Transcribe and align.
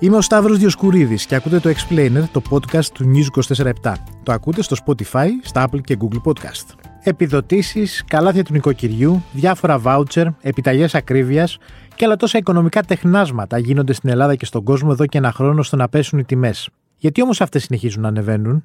Είμαι 0.00 0.16
ο 0.16 0.20
Σταύρος 0.20 0.58
Διοσκουρίδης 0.58 1.26
και 1.26 1.34
ακούτε 1.34 1.60
το 1.60 1.70
Explainer, 1.70 2.22
το 2.32 2.42
podcast 2.50 2.84
του 2.84 3.12
News 3.14 3.54
24 3.56 3.94
Το 4.22 4.32
ακούτε 4.32 4.62
στο 4.62 4.76
Spotify, 4.86 5.26
στα 5.42 5.68
Apple 5.68 5.80
και 5.80 5.96
Google 6.00 6.20
Podcast. 6.24 6.74
Επιδοτήσεις, 7.02 8.04
καλάθια 8.06 8.44
του 8.44 8.52
νοικοκυριού, 8.52 9.22
διάφορα 9.32 9.80
voucher, 9.84 10.26
επιταγές 10.40 10.94
ακρίβειας 10.94 11.58
και 11.94 12.04
άλλα 12.04 12.16
τόσα 12.16 12.38
οικονομικά 12.38 12.82
τεχνάσματα 12.82 13.58
γίνονται 13.58 13.92
στην 13.92 14.10
Ελλάδα 14.10 14.34
και 14.34 14.44
στον 14.44 14.62
κόσμο 14.62 14.88
εδώ 14.92 15.06
και 15.06 15.18
ένα 15.18 15.32
χρόνο 15.32 15.62
στο 15.62 15.76
να 15.76 15.88
πέσουν 15.88 16.18
οι 16.18 16.24
τιμές. 16.24 16.68
Γιατί 16.96 17.22
όμως 17.22 17.40
αυτές 17.40 17.62
συνεχίζουν 17.62 18.02
να 18.02 18.08
ανεβαίνουν, 18.08 18.62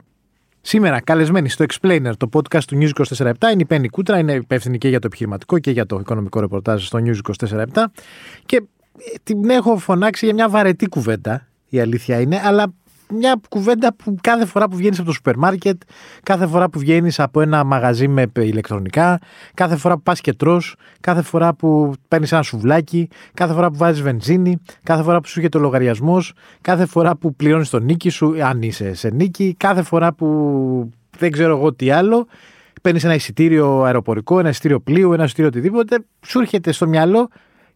Σήμερα, 0.66 1.02
καλεσμένη 1.02 1.50
στο 1.50 1.66
Explainer, 1.68 2.12
το 2.18 2.30
podcast 2.34 2.64
του 2.64 2.78
News 2.82 2.90
24 3.18 3.52
είναι 3.52 3.62
η 3.62 3.66
Πέννη 3.66 3.90
Κούτρα, 3.90 4.18
είναι 4.18 4.34
υπεύθυνη 4.34 4.78
και 4.78 4.88
για 4.88 5.00
το 5.00 5.08
επιχειρηματικό 5.08 5.60
και 5.60 5.72
για 5.72 5.86
το 5.86 5.98
οικονομικό 6.00 6.40
ρεπορτάζ 6.40 6.86
στο 6.86 7.00
News 7.06 7.48
24 7.48 7.66
και 8.46 8.56
ε, 8.56 8.60
την 9.24 9.50
έχω 9.50 9.78
φωνάξει 9.78 10.26
για 10.26 10.34
μια 10.34 10.50
βαρετή 10.50 10.88
κουβέντα, 10.88 11.48
η 11.70 11.80
αλήθεια 11.80 12.20
είναι, 12.20 12.42
αλλά 12.44 12.74
μια 13.14 13.42
κουβέντα 13.50 13.96
που 13.96 14.16
κάθε 14.22 14.46
φορά 14.46 14.68
που 14.70 14.76
βγαίνεις 14.76 14.98
από 14.98 15.08
το 15.08 15.14
σούπερ 15.14 15.38
μάρκετ, 15.38 15.82
κάθε 16.24 16.48
φορά 16.48 16.70
που 16.70 16.80
βγαίνεις 16.80 17.20
από 17.20 17.42
ένα 17.42 17.64
μαγαζί 17.64 18.08
με 18.08 18.26
ηλεκτρονικά, 18.38 19.20
κάθε 19.54 19.76
φορά 19.76 19.96
που 19.96 20.02
πας 20.02 20.22
και 20.22 20.34
τρως, 20.34 20.76
κάθε 21.00 21.22
φορά 21.22 21.54
που 21.54 21.94
παίρνεις 22.08 22.32
ένα 22.32 22.42
σουβλάκι, 22.42 23.10
κάθε 23.34 23.54
φορά 23.54 23.70
που 23.70 23.78
βάζεις 23.78 24.02
βενζίνη, 24.02 24.62
κάθε 24.84 25.04
φορά 25.04 25.22
που 25.22 25.28
σου 25.28 25.34
έρχεται 25.40 25.58
ο 25.58 25.62
λογαριασμός, 25.62 26.34
κάθε 26.62 26.86
φορά 26.86 27.16
που 27.16 27.36
πληρώνεις 27.36 27.70
τον 27.70 27.84
νίκη 27.84 28.10
σου, 28.10 28.44
αν 28.44 28.62
είσαι 28.62 28.94
σε 28.94 29.10
νίκη, 29.10 29.56
κάθε 29.58 29.82
φορά 29.82 30.14
που 30.14 30.90
δεν 31.18 31.32
ξέρω 31.32 31.58
εγώ 31.58 31.74
τι 31.74 31.92
άλλο, 31.92 32.28
παίρνεις 32.82 33.04
ένα 33.04 33.14
εισιτήριο 33.14 33.84
αεροπορικό, 33.84 34.40
ένα 34.40 34.50
εισιτήριο 34.50 34.80
πλοίου, 34.80 35.14
ένα 35.14 35.24
εισιτήριο 35.24 35.50
οτιδήποτε, 35.50 36.06
σου 36.26 36.40
έρχεται 36.40 36.72
στο 36.72 36.88
μυαλό 36.88 37.30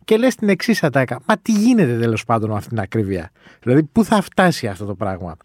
και 0.07 0.17
λες 0.17 0.35
την 0.35 0.49
εξής 0.49 0.83
ατάκα. 0.83 1.19
Μα 1.25 1.37
τι 1.37 1.51
γίνεται 1.51 1.97
τέλος 1.99 2.23
πάντων 2.25 2.49
με 2.49 2.55
αυτήν 2.55 2.69
την 2.69 2.79
ακρίβεια; 2.79 3.31
Δηλαδή, 3.61 3.83
πού 3.83 4.03
θα 4.03 4.21
φτάσει 4.21 4.67
αυτό 4.67 4.85
το 4.85 4.95
πράγμα; 4.95 5.37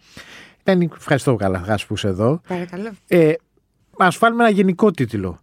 Πένι, 0.63 0.89
ευχαριστώ 0.97 1.37
καλά 1.37 1.79
που 1.87 1.95
είσαι 1.95 2.09
εδώ. 2.09 2.41
Παρακαλώ. 2.49 2.91
Ε, 3.07 3.33
Α 3.97 4.09
βάλουμε 4.19 4.45
ένα 4.45 4.53
γενικό 4.53 4.91
τίτλο. 4.91 5.41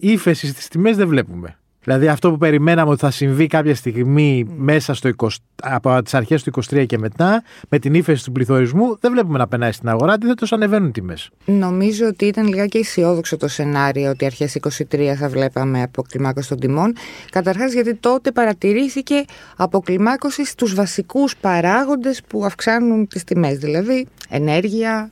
Ήφεση 0.00 0.46
στις 0.46 0.68
τιμές 0.68 0.96
δεν 0.96 1.08
βλέπουμε. 1.08 1.58
Δηλαδή 1.84 2.08
αυτό 2.08 2.30
που 2.30 2.38
περιμέναμε 2.38 2.90
ότι 2.90 3.00
θα 3.00 3.10
συμβεί 3.10 3.46
κάποια 3.46 3.74
στιγμή 3.74 4.46
μέσα 4.56 4.94
στο 4.94 5.10
20, 5.16 5.28
από 5.62 6.02
τις 6.02 6.14
αρχές 6.14 6.42
του 6.42 6.52
23 6.70 6.86
και 6.86 6.98
μετά, 6.98 7.42
με 7.68 7.78
την 7.78 7.94
ύφεση 7.94 8.24
του 8.24 8.32
πληθωρισμού, 8.32 8.98
δεν 9.00 9.12
βλέπουμε 9.12 9.38
να 9.38 9.48
περνάει 9.48 9.72
στην 9.72 9.88
αγορά, 9.88 10.12
αντίθετο 10.12 10.46
ανεβαίνουν 10.50 10.92
τιμές. 10.92 11.30
Νομίζω 11.44 12.06
ότι 12.06 12.24
ήταν 12.24 12.46
λιγάκι 12.46 12.78
αισιόδοξο 12.78 13.36
το 13.36 13.48
σενάριο 13.48 14.10
ότι 14.10 14.24
αρχές 14.24 14.58
23 14.92 15.14
θα 15.18 15.28
βλέπαμε 15.28 15.82
αποκλιμάκωση 15.82 16.48
των 16.48 16.60
τιμών. 16.60 16.92
Καταρχάς 17.30 17.72
γιατί 17.72 17.94
τότε 17.94 18.30
παρατηρήθηκε 18.30 19.24
αποκλιμάκωση 19.56 20.44
στους 20.44 20.74
βασικούς 20.74 21.36
παράγοντες 21.36 22.20
που 22.26 22.44
αυξάνουν 22.44 23.06
τις 23.06 23.24
τιμές, 23.24 23.58
δηλαδή 23.58 24.06
ενέργεια, 24.28 25.10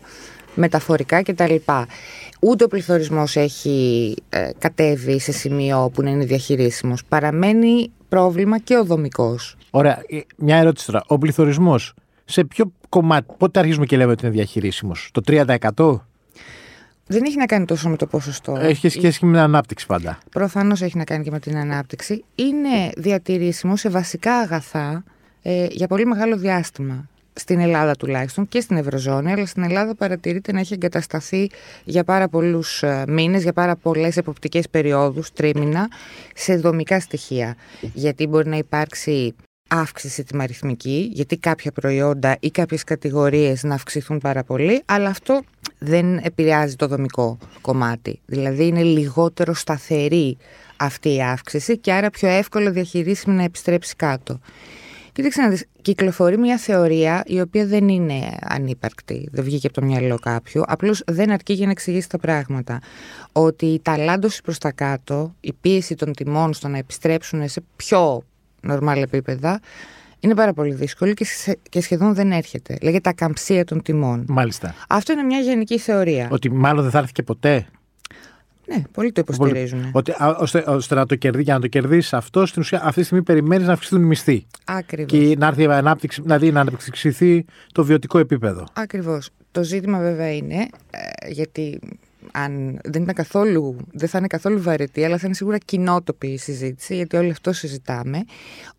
μεταφορικά 0.55 1.23
κτλ 1.23 1.55
ούτε 2.45 2.65
ο 2.65 2.69
πληθωρισμός 2.69 3.37
έχει 3.37 4.17
ε, 4.29 4.51
κατέβει 4.59 5.21
σε 5.21 5.33
σημείο 5.33 5.91
που 5.95 6.03
να 6.03 6.11
είναι 6.11 6.25
διαχειρίσιμος. 6.25 7.05
Παραμένει 7.05 7.91
πρόβλημα 8.09 8.59
και 8.59 8.77
ο 8.77 8.85
δομικός. 8.85 9.57
Ωραία. 9.71 10.03
Ε, 10.09 10.21
μια 10.37 10.57
ερώτηση 10.57 10.87
τώρα. 10.87 11.03
Ο 11.07 11.19
πληθωρισμός 11.19 11.95
σε 12.25 12.45
ποιο 12.45 12.73
κομμάτι, 12.89 13.35
πότε 13.39 13.59
αρχίζουμε 13.59 13.87
και 13.87 13.97
λέμε 13.97 14.13
ότι 14.13 14.27
είναι 14.27 14.35
διαχειρίσιμος, 14.35 15.11
το 15.13 15.21
3%? 15.27 16.01
Δεν 17.07 17.23
έχει 17.25 17.37
να 17.37 17.47
κάνει 17.47 17.65
τόσο 17.65 17.89
με 17.89 17.97
το 17.97 18.07
ποσοστό. 18.07 18.57
Έχει 18.61 18.89
σχέση 18.89 19.19
και 19.19 19.27
με 19.27 19.33
την 19.33 19.41
ανάπτυξη 19.41 19.87
πάντα. 19.87 20.19
Προφανώς 20.31 20.83
έχει 20.83 20.97
να 20.97 21.05
κάνει 21.05 21.25
και 21.25 21.31
με 21.31 21.39
την 21.39 21.57
ανάπτυξη. 21.57 22.25
Είναι 22.35 22.91
διατηρήσιμο 22.97 23.77
σε 23.77 23.89
βασικά 23.89 24.35
αγαθά 24.35 25.05
ε, 25.43 25.67
για 25.71 25.87
πολύ 25.87 26.07
μεγάλο 26.07 26.37
διάστημα 26.37 27.09
στην 27.33 27.61
Ελλάδα 27.61 27.97
τουλάχιστον 27.97 28.49
και 28.49 28.61
στην 28.61 28.77
Ευρωζώνη, 28.77 29.33
αλλά 29.33 29.47
στην 29.47 29.63
Ελλάδα 29.63 29.95
παρατηρείται 29.95 30.53
να 30.53 30.61
έχει 30.61 30.75
εγκατασταθεί 30.75 31.51
για 31.85 32.05
πάρα 32.05 32.29
πολλούς 32.29 32.83
ε, 32.83 33.05
μήνες, 33.09 33.43
για 33.43 33.53
πάρα 33.53 33.77
πολλές 33.77 34.17
εποπτικές 34.17 34.69
περιόδους, 34.69 35.33
τρίμηνα, 35.33 35.89
σε 36.35 36.57
δομικά 36.57 37.01
στοιχεία. 37.01 37.57
Γιατί 37.93 38.27
μπορεί 38.27 38.49
να 38.49 38.57
υπάρξει 38.57 39.35
αύξηση 39.69 40.25
τιμαριθμική, 40.25 41.11
γιατί 41.13 41.37
κάποια 41.37 41.73
προϊόντα 41.73 42.37
ή 42.41 42.51
κάποιες 42.51 42.85
κατηγορίες 42.85 43.63
να 43.63 43.75
αυξηθούν 43.75 44.19
πάρα 44.19 44.45
πολύ, 44.45 44.83
αλλά 44.85 45.09
αυτό 45.09 45.43
δεν 45.79 46.17
επηρεάζει 46.17 46.77
το 46.77 46.87
δομικό 46.87 47.39
κομμάτι. 47.61 48.21
Δηλαδή 48.27 48.67
είναι 48.67 48.83
λιγότερο 48.83 49.55
σταθερή 49.55 50.37
αυτή 50.77 51.15
η 51.15 51.23
αύξηση 51.23 51.79
και 51.79 51.93
άρα 51.93 52.11
πιο 52.11 52.29
εύκολο 52.29 52.71
διαχειρίσιμη 52.71 53.37
να 53.37 53.43
επιστρέψει 53.43 53.97
κάτω. 53.97 54.41
Κοίταξε 55.13 55.43
να 55.43 55.49
δεις, 55.49 55.65
κυκλοφορεί 55.83 56.39
μια 56.39 56.57
θεωρία 56.57 57.23
η 57.27 57.41
οποία 57.41 57.67
δεν 57.67 57.89
είναι 57.89 58.37
ανύπαρκτη, 58.41 59.29
δεν 59.33 59.45
βγήκε 59.45 59.67
από 59.67 59.81
το 59.81 59.87
μυαλό 59.87 60.19
κάποιου, 60.19 60.63
απλώς 60.67 61.03
δεν 61.07 61.31
αρκεί 61.31 61.53
για 61.53 61.65
να 61.65 61.71
εξηγήσει 61.71 62.09
τα 62.09 62.19
πράγματα. 62.19 62.81
Ότι 63.33 63.67
η 63.67 63.81
ταλάντωση 63.81 64.43
προς 64.43 64.59
τα 64.59 64.73
κάτω, 64.73 65.35
η 65.41 65.53
πίεση 65.61 65.95
των 65.95 66.13
τιμών 66.13 66.53
στο 66.53 66.69
να 66.69 66.79
επιστρέψουν 66.79 67.49
σε 67.49 67.63
πιο 67.77 68.23
νορμάλ 68.61 69.03
επίπεδα, 69.03 69.61
είναι 70.21 70.35
πάρα 70.35 70.53
πολύ 70.53 70.75
δύσκολη 70.75 71.15
και, 71.15 71.27
και 71.69 71.81
σχεδόν 71.81 72.15
δεν 72.15 72.33
έρχεται. 72.33 72.79
Λέγεται 72.83 73.09
ακαμψία 73.09 73.65
των 73.65 73.83
τιμών. 73.83 74.25
Μάλιστα. 74.29 74.75
Αυτό 74.89 75.13
είναι 75.13 75.23
μια 75.23 75.39
γενική 75.39 75.79
θεωρία. 75.79 76.29
Ότι 76.31 76.51
μάλλον 76.51 76.83
δεν 76.83 76.91
θα 76.91 76.99
έρθει 76.99 77.13
και 77.13 77.23
ποτέ; 77.23 77.67
Ναι, 78.67 78.83
πολλοί 78.93 79.13
το 79.13 79.21
υποστηρίζουν. 79.21 79.91
Ότι, 79.93 80.13
ώστε, 80.39 80.65
ώστε 80.67 80.95
να 80.95 81.07
το 81.07 81.15
κερδίσει, 81.15 81.45
για 81.45 81.55
να 81.55 81.61
το 81.61 81.67
κερδίσεις 81.67 82.13
αυτό, 82.13 82.47
στην 82.47 82.63
ουσία 82.63 82.83
αυτή 82.85 83.01
τη 83.01 83.07
στιγμή 83.07 83.25
περιμένεις 83.25 83.67
να 83.67 83.73
αυξηθούν 83.73 84.03
οι 84.03 84.07
μισθοί. 84.07 84.47
Ακριβώς. 84.65 85.11
Και 85.11 85.37
να 85.39 85.47
έρθει 85.47 85.63
η 85.63 85.67
ανάπτυξη, 85.67 86.23
δηλαδή 86.23 86.53
να 86.53 86.61
αναπτυξηθεί 86.61 87.45
το 87.73 87.85
βιωτικό 87.85 88.19
επίπεδο. 88.19 88.65
Ακριβώς. 88.73 89.31
Το 89.51 89.63
ζήτημα 89.63 89.99
βέβαια 89.99 90.35
είναι, 90.35 90.69
ε, 90.91 91.31
γιατί 91.31 91.81
αν 92.33 92.79
δεν, 92.85 93.03
ήταν 93.03 93.15
καθόλου, 93.15 93.77
δεν 93.93 94.09
θα 94.09 94.19
είναι 94.19 94.27
καθόλου 94.27 94.63
βαρετή, 94.63 95.05
αλλά 95.05 95.19
θα 95.19 95.27
είναι 95.27 95.35
σίγουρα 95.35 95.59
κοινότοπη 95.59 96.27
η 96.27 96.39
συζήτηση, 96.39 96.95
γιατί 96.95 97.17
όλο 97.17 97.31
αυτό 97.31 97.53
συζητάμε, 97.53 98.25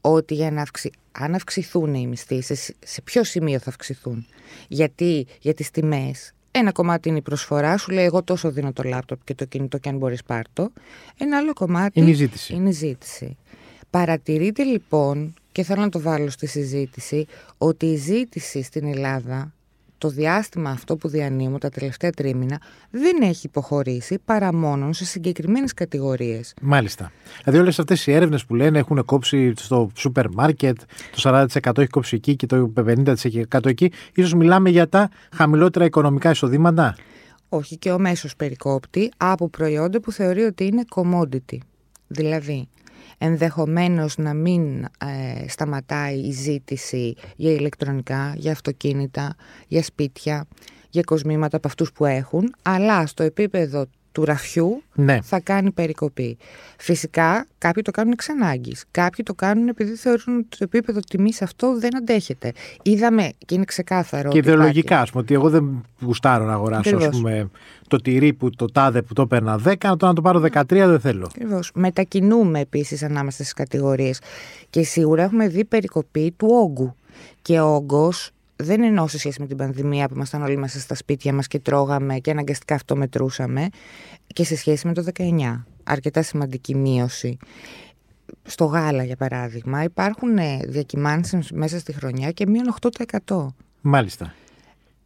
ότι 0.01 0.33
για 0.33 0.51
να 0.51 0.61
αυξη... 0.61 0.91
αν 1.11 1.33
αυξηθούν 1.35 1.94
οι 1.94 2.07
μισθοί, 2.07 2.41
σε, 2.41 2.55
σε 2.79 3.01
ποιο 3.03 3.23
σημείο 3.23 3.59
θα 3.59 3.69
αυξηθούν; 3.69 4.25
Γιατί 4.67 5.27
για 5.39 5.53
τις 5.53 5.71
τιμές 5.71 6.33
ένα 6.56 6.72
κομμάτι 6.72 7.09
είναι 7.09 7.18
η 7.18 7.22
προσφορά, 7.22 7.78
σου 7.78 7.91
λέει 7.91 8.06
εγώ 8.06 8.24
τόσο 8.24 8.52
δίνω 8.52 8.74
το 8.74 8.84
λάπτοπ 8.84 9.24
και 9.24 9.36
το 9.36 9.46
κινητό 9.46 9.78
και 9.78 9.90
αν 9.90 9.97
μπορείς 9.97 10.24
πάρτο. 10.24 10.72
Ένα 11.18 11.38
άλλο 11.38 11.53
κομμάτι 11.53 12.00
είναι 12.00 12.09
η 12.09 12.14
ζήτηση. 12.14 12.53
Είναι 12.53 12.69
η 12.69 12.72
ζήτηση. 12.72 13.38
Παρατηρείται 13.90 14.63
λοιπόν, 14.63 15.34
και 15.52 15.63
θέλω 15.63 15.81
να 15.81 15.90
το 15.90 16.00
βάλω 16.00 16.30
στη 16.30 16.47
συζήτηση, 16.47 17.25
ότι 17.58 17.86
η 17.86 17.96
ζήτηση 17.96 18.62
στην 18.62 18.88
Ελλάδα 18.88 19.53
το 20.03 20.09
διάστημα 20.09 20.69
αυτό 20.69 20.96
που 20.96 21.08
διανύμω 21.08 21.58
τα 21.58 21.69
τελευταία 21.69 22.09
τρίμηνα 22.09 22.62
δεν 22.90 23.22
έχει 23.22 23.46
υποχωρήσει 23.46 24.19
παρά 24.25 24.53
μόνο 24.53 24.94
σε 24.94 25.06
συγκεκριμένες 25.06 25.74
κατηγορίες. 25.74 26.53
Μάλιστα. 26.62 27.12
Δηλαδή, 27.44 27.62
όλες 27.62 27.80
αυτές 27.80 28.08
οι 28.08 28.12
έρευνες 28.12 28.46
που 28.46 28.56
λένε 28.56 28.80
έχουν 28.80 29.06
κόψει 29.06 29.53
στο 29.56 29.90
σούπερ 29.96 30.30
μάρκετ, 30.30 30.78
το 31.12 31.47
40% 31.63 31.78
έχει 31.78 31.90
κόψει 31.90 32.16
εκεί 32.16 32.36
και 32.36 32.46
το 32.46 32.74
50% 32.75 33.66
εκεί, 33.66 33.92
ίσως 34.13 34.34
μιλάμε 34.34 34.69
για 34.69 34.90
τα 34.90 35.09
χαμηλότερα 35.36 35.86
οικονομικά 35.86 36.30
εισοδήματα; 36.30 36.96
Όχι, 37.50 37.78
και 37.78 37.92
ο 37.92 38.00
μέσος 38.00 38.36
περικόπτη 38.36 39.12
από 39.18 39.50
προϊόντα 39.50 40.00
που 40.00 40.12
θεωρεί 40.12 40.42
ότι 40.42 40.66
είναι 40.66 40.84
commodity. 40.96 41.58
Δηλαδή, 42.08 42.68
ενδεχομένως 43.18 44.18
να 44.18 44.34
μην 44.34 44.84
ε, 44.84 45.47
σταματάει 45.47 46.19
η 46.19 46.31
ζήτηση 46.31 47.16
για 47.35 47.51
ηλεκτρονικά, 47.51 48.34
για 48.38 48.51
αυτοκίνητα, 48.51 49.35
για 49.68 49.84
σπίτια, 49.84 50.47
για 50.90 51.01
κοσμήματα 51.01 51.57
από 51.57 51.68
αυτούς 51.68 51.91
που 51.91 52.06
έχουν, 52.06 52.53
αλλά 52.62 53.06
στο 53.06 53.24
επίπεδο 53.24 53.85
του 54.13 54.25
ραφιού 54.25 54.84
ναι. 54.94 55.19
θα 55.22 55.40
κάνει 55.40 55.72
περικοπή. 55.72 56.38
Φυσικά 56.77 57.48
κάποιοι 57.57 57.81
το 57.83 57.92
κάνουν 57.92 58.12
εξ 58.12 58.30
ανάγκης. 58.30 58.86
Κάποιοι 58.92 59.25
το 59.25 59.33
κάνουν 59.33 59.68
επειδή 59.68 59.95
θεωρούν 59.95 60.38
ότι 60.38 60.48
το 60.50 60.57
επίπεδο 60.60 61.00
τιμής 61.00 61.42
αυτό 61.42 61.80
δεν 61.80 61.98
αντέχεται. 61.98 62.51
Είδαμε 62.81 63.31
και 63.45 63.56
είναι 63.56 63.65
ξεκάθαρο. 63.65 64.30
Και 64.30 64.38
ιδεολογικά, 64.38 65.00
ας 65.00 65.10
πούμε, 65.10 65.24
ότι 65.24 65.33
εγώ 65.33 65.50
δεν 65.50 65.83
γουστάρω 66.01 66.45
να 66.45 66.54
αγοράσω 66.54 66.98
ας 66.98 67.10
πούμε, 67.10 67.50
το 67.88 67.98
τυρί 67.98 68.33
που 68.33 68.50
το 68.50 68.65
τάδε 68.65 69.01
που 69.01 69.13
το 69.13 69.21
έπαιρνα 69.21 69.60
10, 69.65 69.75
το 69.98 70.06
να 70.06 70.13
το 70.13 70.21
πάρω 70.21 70.39
13 70.39 70.63
δεν 70.68 71.00
θέλω. 71.00 71.25
Ακριβώς. 71.25 71.71
Μετακινούμε 71.74 72.60
επίσης 72.60 73.04
ανάμεσα 73.04 73.38
στις 73.38 73.54
κατηγορίες. 73.54 74.19
Και 74.69 74.83
σίγουρα 74.83 75.24
έχουμε 75.24 75.48
δει 75.48 75.65
περικοπή 75.65 76.33
του 76.38 76.48
όγκου. 76.51 76.95
Και 77.42 77.60
ο 77.60 77.74
όγκος 77.74 78.31
δεν 78.55 78.83
εννοώ 78.83 79.07
σε 79.07 79.17
σχέση 79.17 79.41
με 79.41 79.47
την 79.47 79.57
πανδημία 79.57 80.07
που 80.07 80.13
ήμασταν 80.15 80.41
όλοι 80.41 80.57
μέσα 80.57 80.79
στα 80.79 80.95
σπίτια 80.95 81.33
μας 81.33 81.47
και 81.47 81.59
τρώγαμε 81.59 82.17
και 82.17 82.31
αναγκαστικά 82.31 82.75
αυτό 82.75 82.95
μετρούσαμε 82.95 83.69
και 84.27 84.44
σε 84.44 84.55
σχέση 84.55 84.88
με 84.88 84.94
το 84.94 85.05
19. 85.17 85.63
Αρκετά 85.83 86.21
σημαντική 86.21 86.75
μείωση. 86.75 87.38
Στο 88.44 88.65
γάλα, 88.65 89.03
για 89.03 89.15
παράδειγμα, 89.15 89.83
υπάρχουν 89.83 90.38
ε, 90.38 90.59
διακυμάνσεις 90.67 91.51
μέσα 91.51 91.79
στη 91.79 91.94
χρονιά 91.94 92.31
και 92.31 92.47
μείον 92.47 92.75
8%. 93.27 93.47
Μάλιστα. 93.81 94.33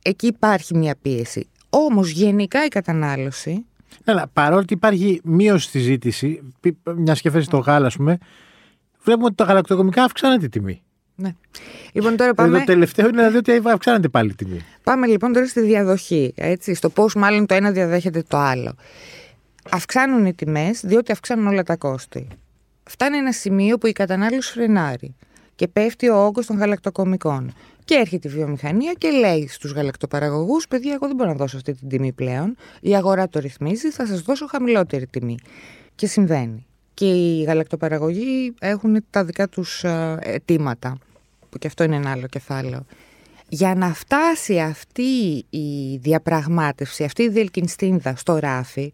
Εκεί 0.02 0.28
υπάρχει 0.28 0.78
μια 0.78 0.96
πίεση. 1.02 1.48
Όμως 1.70 2.10
γενικά 2.10 2.66
η 2.66 2.68
κατανάλωση... 2.68 3.66
Ναι, 4.04 4.14
παρότι 4.34 4.74
υπάρχει 4.74 5.22
μείωση 5.24 5.68
στη 5.68 5.80
ζήτηση, 5.80 6.42
μια 6.96 7.14
και 7.14 7.30
το 7.30 7.58
γάλα, 7.58 7.86
ας 7.86 7.96
πούμε, 7.96 8.18
βλέπουμε 9.04 9.26
ότι 9.26 9.36
τα 9.36 9.44
γαλακτοκομικά 9.44 10.04
αυξάνεται 10.04 10.48
τη 10.48 10.60
τιμή. 10.60 10.82
Ναι. 11.20 11.36
Λοιπόν, 11.92 12.16
τώρα 12.18 12.30
Ε, 12.30 12.34
πάμε, 12.34 12.60
Το 12.60 12.66
τελευταίο 12.66 13.08
είναι 13.08 13.28
δηλαδή 13.28 13.38
ότι 13.38 13.70
αυξάνεται 13.70 14.08
πάλι 14.10 14.30
η 14.30 14.36
τιμή. 14.36 14.66
πάμε 14.84 15.08
λοιπόν 15.08 15.34
τώρα 15.34 15.48
στη 15.48 15.62
διαδοχή. 15.62 16.34
Έτσι, 16.36 16.74
στο 16.74 16.90
πώς 16.90 17.16
μάλλον 17.16 17.46
το 17.46 17.54
ένα 17.54 17.72
διαδέχεται 17.72 18.24
το 18.28 18.38
άλλο. 18.38 18.76
Αυξάνουν 19.70 20.26
οι 20.26 20.34
τιμές 20.34 20.82
διότι 20.84 21.12
αυξάνουν 21.12 21.48
όλα 21.48 21.64
τα 21.64 21.76
κόστη. 21.76 22.28
Φτάνει 22.84 23.18
ένα 23.18 23.32
σημείο 23.32 23.78
που 23.78 23.88
η 23.88 23.92
κατανάλωση 23.92 24.52
φρενάρει 24.52 25.16
και 25.56 25.68
πέφτει 25.68 26.10
ο 26.10 26.16
όγκος 26.26 26.46
των 26.46 26.58
γαλακτοκομικών. 26.58 27.54
Και 27.86 27.96
έρχεται 27.96 28.28
η 28.28 28.32
βιομηχανία 28.32 28.94
και 28.94 29.10
λέει 29.10 29.48
στους 29.48 29.72
γαλακτοπαραγωγούς: 29.72 30.68
Παιδιά, 30.68 30.94
εγώ 30.94 31.08
δεν 31.08 31.16
μπορώ 31.16 31.30
να 31.30 31.36
δώσω 31.36 31.58
αυτή 31.58 31.74
την 31.74 31.90
τιμή 31.90 32.12
πλέον. 32.12 32.56
Η 32.82 32.96
αγορά 32.96 33.30
το 33.30 33.40
ρυθμίζει, 33.40 33.90
θα 33.92 34.06
σας 34.06 34.22
δώσω 34.22 34.48
χαμηλότερη 34.48 35.08
τιμή. 35.08 35.38
Και 35.96 36.08
συμβαίνει. 36.08 36.67
Και 37.00 37.06
οι 37.06 37.44
γαλακτοπαραγωγοί 37.44 38.54
έχουν 38.60 39.06
τα 39.10 39.24
δικά 39.24 39.48
τους 39.48 39.84
αιτήματα, 40.20 40.98
που 41.50 41.58
και 41.58 41.68
αυτό 41.68 41.84
είναι 41.84 41.96
ένα 41.96 42.12
άλλο 42.12 42.28
κεφάλαιο. 42.28 42.86
Για 43.50 43.76
να 43.76 43.94
φτάσει 43.94 44.60
αυτή 44.60 45.46
η 45.50 45.98
διαπραγμάτευση, 45.98 47.04
αυτή 47.04 47.24
η 47.24 47.30
διελκυνστίνδα 47.30 48.16
στο 48.16 48.38
ράφι, 48.38 48.94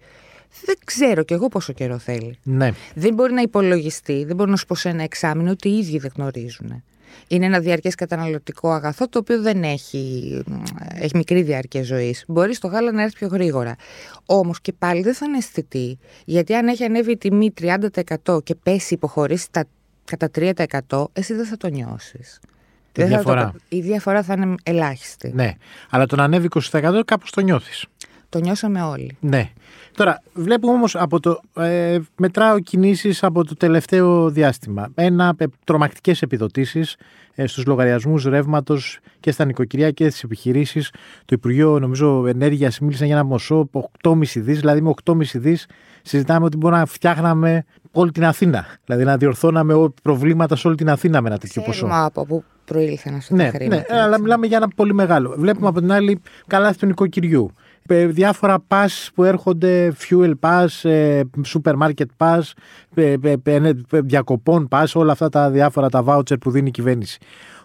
δεν 0.66 0.76
ξέρω 0.86 1.24
κι 1.24 1.34
εγώ 1.34 1.48
πόσο 1.48 1.74
καιρό 1.74 1.98
θέλει. 1.98 2.38
Ναι. 2.44 2.72
Δεν 2.96 3.14
μπορεί 3.14 3.34
να 3.34 3.42
υπολογιστεί, 3.42 4.24
δεν 4.24 4.36
μπορεί 4.36 4.50
να 4.50 4.56
σου 4.56 4.66
πω 4.66 4.76
σε 4.76 4.90
ένα 4.90 5.04
εξάμεινο 5.04 5.52
ότι 5.52 5.70
οι 5.70 5.78
ίδιοι 5.78 5.98
δεν 5.98 6.12
γνωρίζουν. 6.16 6.84
Είναι 7.28 7.46
ένα 7.46 7.60
διαρκές 7.60 7.96
καταναλωτικό 7.96 8.72
αγαθό 8.72 9.08
το 9.08 9.20
οποίο 9.20 9.42
δεν 9.42 9.64
έχει, 9.64 10.44
έχει 10.96 11.18
μικρή 11.18 11.42
διάρκεια 11.42 11.84
ζωής. 11.84 12.24
Μπορεί 12.28 12.54
στο 12.54 12.68
γάλα 12.68 12.92
να 12.92 13.02
έρθει 13.02 13.16
πιο 13.16 13.28
γρήγορα. 13.28 13.76
Όμως 14.26 14.62
και 14.62 14.74
πάλι 14.74 15.02
δεν 15.02 15.14
θα 15.14 15.26
είναι 15.26 15.38
αισθητή, 15.38 15.98
γιατί 16.26 16.54
αν 16.54 16.68
έχει 16.68 16.84
ανέβει 16.84 17.12
η 17.12 17.18
τιμή 17.18 17.54
30% 18.26 18.44
και 18.44 18.56
πέσει 18.56 18.94
υποχωρήσει 18.94 19.48
τα, 19.52 19.66
κατά 20.06 20.30
3%, 20.90 21.06
εσύ 21.14 21.34
δεν 21.34 21.46
θα 21.46 21.58
το 21.58 21.68
νιώσεις. 21.68 22.40
Τη 22.92 23.04
διαφορά. 23.04 23.54
η 23.70 23.80
διαφορά 23.80 24.24
θα 24.24 24.34
είναι 24.34 24.56
ελάχιστη. 24.64 25.32
Ναι. 25.34 25.54
Αλλά 25.90 26.06
το 26.06 26.16
να 26.16 26.24
ανέβει 26.24 26.48
20% 26.72 27.02
κάπως 27.06 27.32
το 27.32 27.42
νιώθεις. 27.42 27.86
Το 28.34 28.40
νιώσαμε 28.40 28.82
όλοι. 28.82 29.18
Ναι. 29.20 29.50
Τώρα, 29.96 30.22
βλέπουμε 30.34 30.74
όμως 30.74 30.96
από 30.96 31.20
το. 31.20 31.40
Ε, 31.58 32.00
μετράω 32.18 32.60
κινήσεις 32.60 33.24
από 33.24 33.46
το 33.46 33.56
τελευταίο 33.56 34.30
διάστημα. 34.30 34.88
Ένα, 34.96 35.34
ε, 35.38 35.46
τρομακτικές 35.64 36.22
επιδοτήσεις 36.22 36.96
ε, 37.36 37.48
στους 37.48 37.66
λογαριασμούς 37.66 38.24
ρεύματος 38.24 39.00
και 39.20 39.32
στα 39.32 39.46
νοικοκυριά 39.46 39.92
και 39.92 40.10
στις 40.10 40.24
επιχειρήσεις. 40.24 40.90
Το 41.26 41.36
Υπουργείο, 41.36 41.80
νομίζω, 41.80 42.28
Ενέργειας 42.28 42.80
μίλησε 42.80 43.06
για 43.06 43.16
ένα 43.16 43.24
μοσό 43.24 43.70
8,5 43.72 44.40
δις. 44.42 44.60
Δηλαδή, 44.60 44.82
με 44.82 44.90
8,5 45.04 45.16
δις 45.40 45.66
συζητάμε 46.02 46.46
ότι 46.46 46.58
μπορούμε 46.58 46.80
να 46.80 46.86
φτιάχναμε 46.86 47.66
όλη 47.92 48.12
την 48.12 48.26
Αθήνα. 48.26 48.66
Δηλαδή, 48.86 49.04
να 49.04 49.18
διορθώναμε 49.18 49.74
ό- 49.74 49.94
προβλήματα 50.04 50.56
σε 50.56 50.68
όλη 50.68 50.76
την 50.76 50.90
Αθήνα 50.90 51.22
με 51.22 51.30
ένα 51.30 51.38
τέτοιο 51.38 51.62
ποσό. 51.62 51.86
Ξέρουμε 51.86 52.06
από 52.06 52.26
πού 52.26 52.44
προήλθαν 52.66 53.16
αυτά 53.16 53.36
Ναι, 53.36 53.44
τα 53.52 53.58
χρήματα. 53.58 53.94
ναι, 53.94 54.00
αλλά 54.02 54.10
έτσι. 54.10 54.22
μιλάμε 54.22 54.48
για 54.48 54.58
ένα 54.58 54.68
πολύ 54.68 54.94
μεγάλο. 54.94 55.36
Βλέπουμε 55.38 55.68
από 55.68 55.80
την 55.80 55.92
άλλη 55.92 56.22
καλάθι 56.48 56.78
του 56.78 56.86
νοικοκυριού. 56.86 57.54
Ε, 57.88 58.06
Διάφορα 58.06 58.66
pass 58.68 59.08
που 59.14 59.24
έρχονται, 59.24 59.94
fuel 60.00 60.34
pass, 60.40 60.68
ε, 60.90 61.22
supermarket 61.54 62.06
pass, 62.18 62.42
ε, 62.94 63.16
ε, 63.24 63.36
ε, 63.44 63.56
ε, 63.92 64.02
διακοπών 64.02 64.68
pass, 64.72 64.86
όλα 64.94 65.12
αυτά 65.12 65.30
τα 65.30 65.50
διάφορα 65.50 65.90
τα 65.90 66.04
voucher 66.08 66.40
που 66.40 66.52
δίνει 66.52 66.68
η 66.68 66.72
κυβέρνηση. 66.72 67.18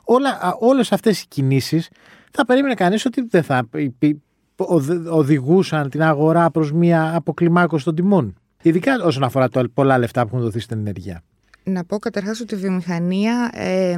Όλα, 0.05 0.31
α, 0.31 0.57
όλες 0.61 0.93
αυτές 0.93 1.23
οι 1.23 1.27
κινήσεις 1.29 1.89
θα 2.33 2.47
περίμενε 2.47 2.75
κανείς 2.75 3.05
ότι 3.05 3.27
δεν 3.31 3.43
θα 3.43 3.69
υπή- 3.75 4.23
οδ- 4.57 5.07
οδηγούσαν 5.09 5.91
την 5.91 6.03
αγορά 6.03 6.51
προς 6.51 6.73
μια 6.73 7.15
αποκλιμάκωση 7.17 7.85
των 7.85 7.95
τιμών. 7.95 8.35
Ειδικά 8.63 9.05
όσον 9.05 9.23
αφορά 9.23 9.49
τα 9.49 9.65
πολλά 9.75 9.99
λεφτά 9.99 10.23
που 10.23 10.29
έχουν 10.33 10.41
δοθεί 10.41 10.61
στην 10.61 10.79
ενέργεια. 10.79 11.23
Να 11.63 11.85
πω 11.85 11.99
καταρχάς 11.99 12.41
ότι 12.41 12.55
η 12.55 12.59
βιομηχανία 12.59 13.51
ε, 13.55 13.97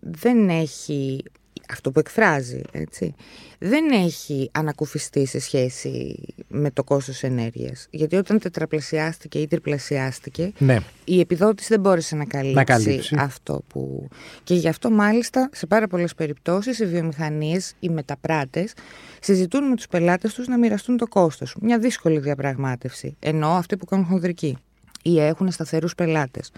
δεν 0.00 0.48
έχει 0.48 1.22
αυτό 1.70 1.90
που 1.90 1.98
εκφράζει, 1.98 2.60
έτσι, 2.72 3.14
δεν 3.58 3.90
έχει 3.90 4.50
ανακουφιστεί 4.52 5.26
σε 5.26 5.38
σχέση 5.40 6.20
με 6.48 6.70
το 6.70 6.84
κόστος 6.84 7.22
ενέργειας. 7.22 7.86
Γιατί 7.90 8.16
όταν 8.16 8.38
τετραπλασιάστηκε 8.38 9.38
ή 9.38 9.46
τριπλασιάστηκε, 9.46 10.52
Ναι. 10.58 10.78
η 11.04 11.20
επιδότηση 11.20 11.68
δεν 11.68 11.80
μπόρεσε 11.80 12.16
να 12.16 12.24
καλύψει, 12.24 12.54
Να 12.54 12.64
καλύψει. 12.64 13.16
αυτό 13.18 13.62
που... 13.68 14.08
Και 14.44 14.54
γι' 14.54 14.68
αυτό 14.68 14.90
μάλιστα 14.90 15.48
σε 15.52 15.66
πάρα 15.66 15.86
πολλές 15.86 16.14
περιπτώσεις 16.14 16.78
οι 16.78 16.86
βιομηχανίες, 16.86 17.74
οι 17.80 17.88
μεταπράτες 17.88 18.72
συζητούν 19.20 19.68
με 19.68 19.76
τους 19.76 19.86
πελάτες 19.88 20.34
τους 20.34 20.46
να 20.46 20.58
μοιραστούν 20.58 20.96
το 20.96 21.06
κόστος. 21.06 21.56
Μια 21.60 21.78
δύσκολη 21.78 22.18
διαπραγμάτευση, 22.18 23.16
ενώ 23.20 23.48
αυτοί 23.48 23.76
που 23.76 23.84
κάνουν 23.84 24.04
χονδρική 24.06 24.58
ή 25.02 25.20
έχουν 25.20 25.50
σταθερούς 25.50 25.94
πελάτες. 25.94 26.50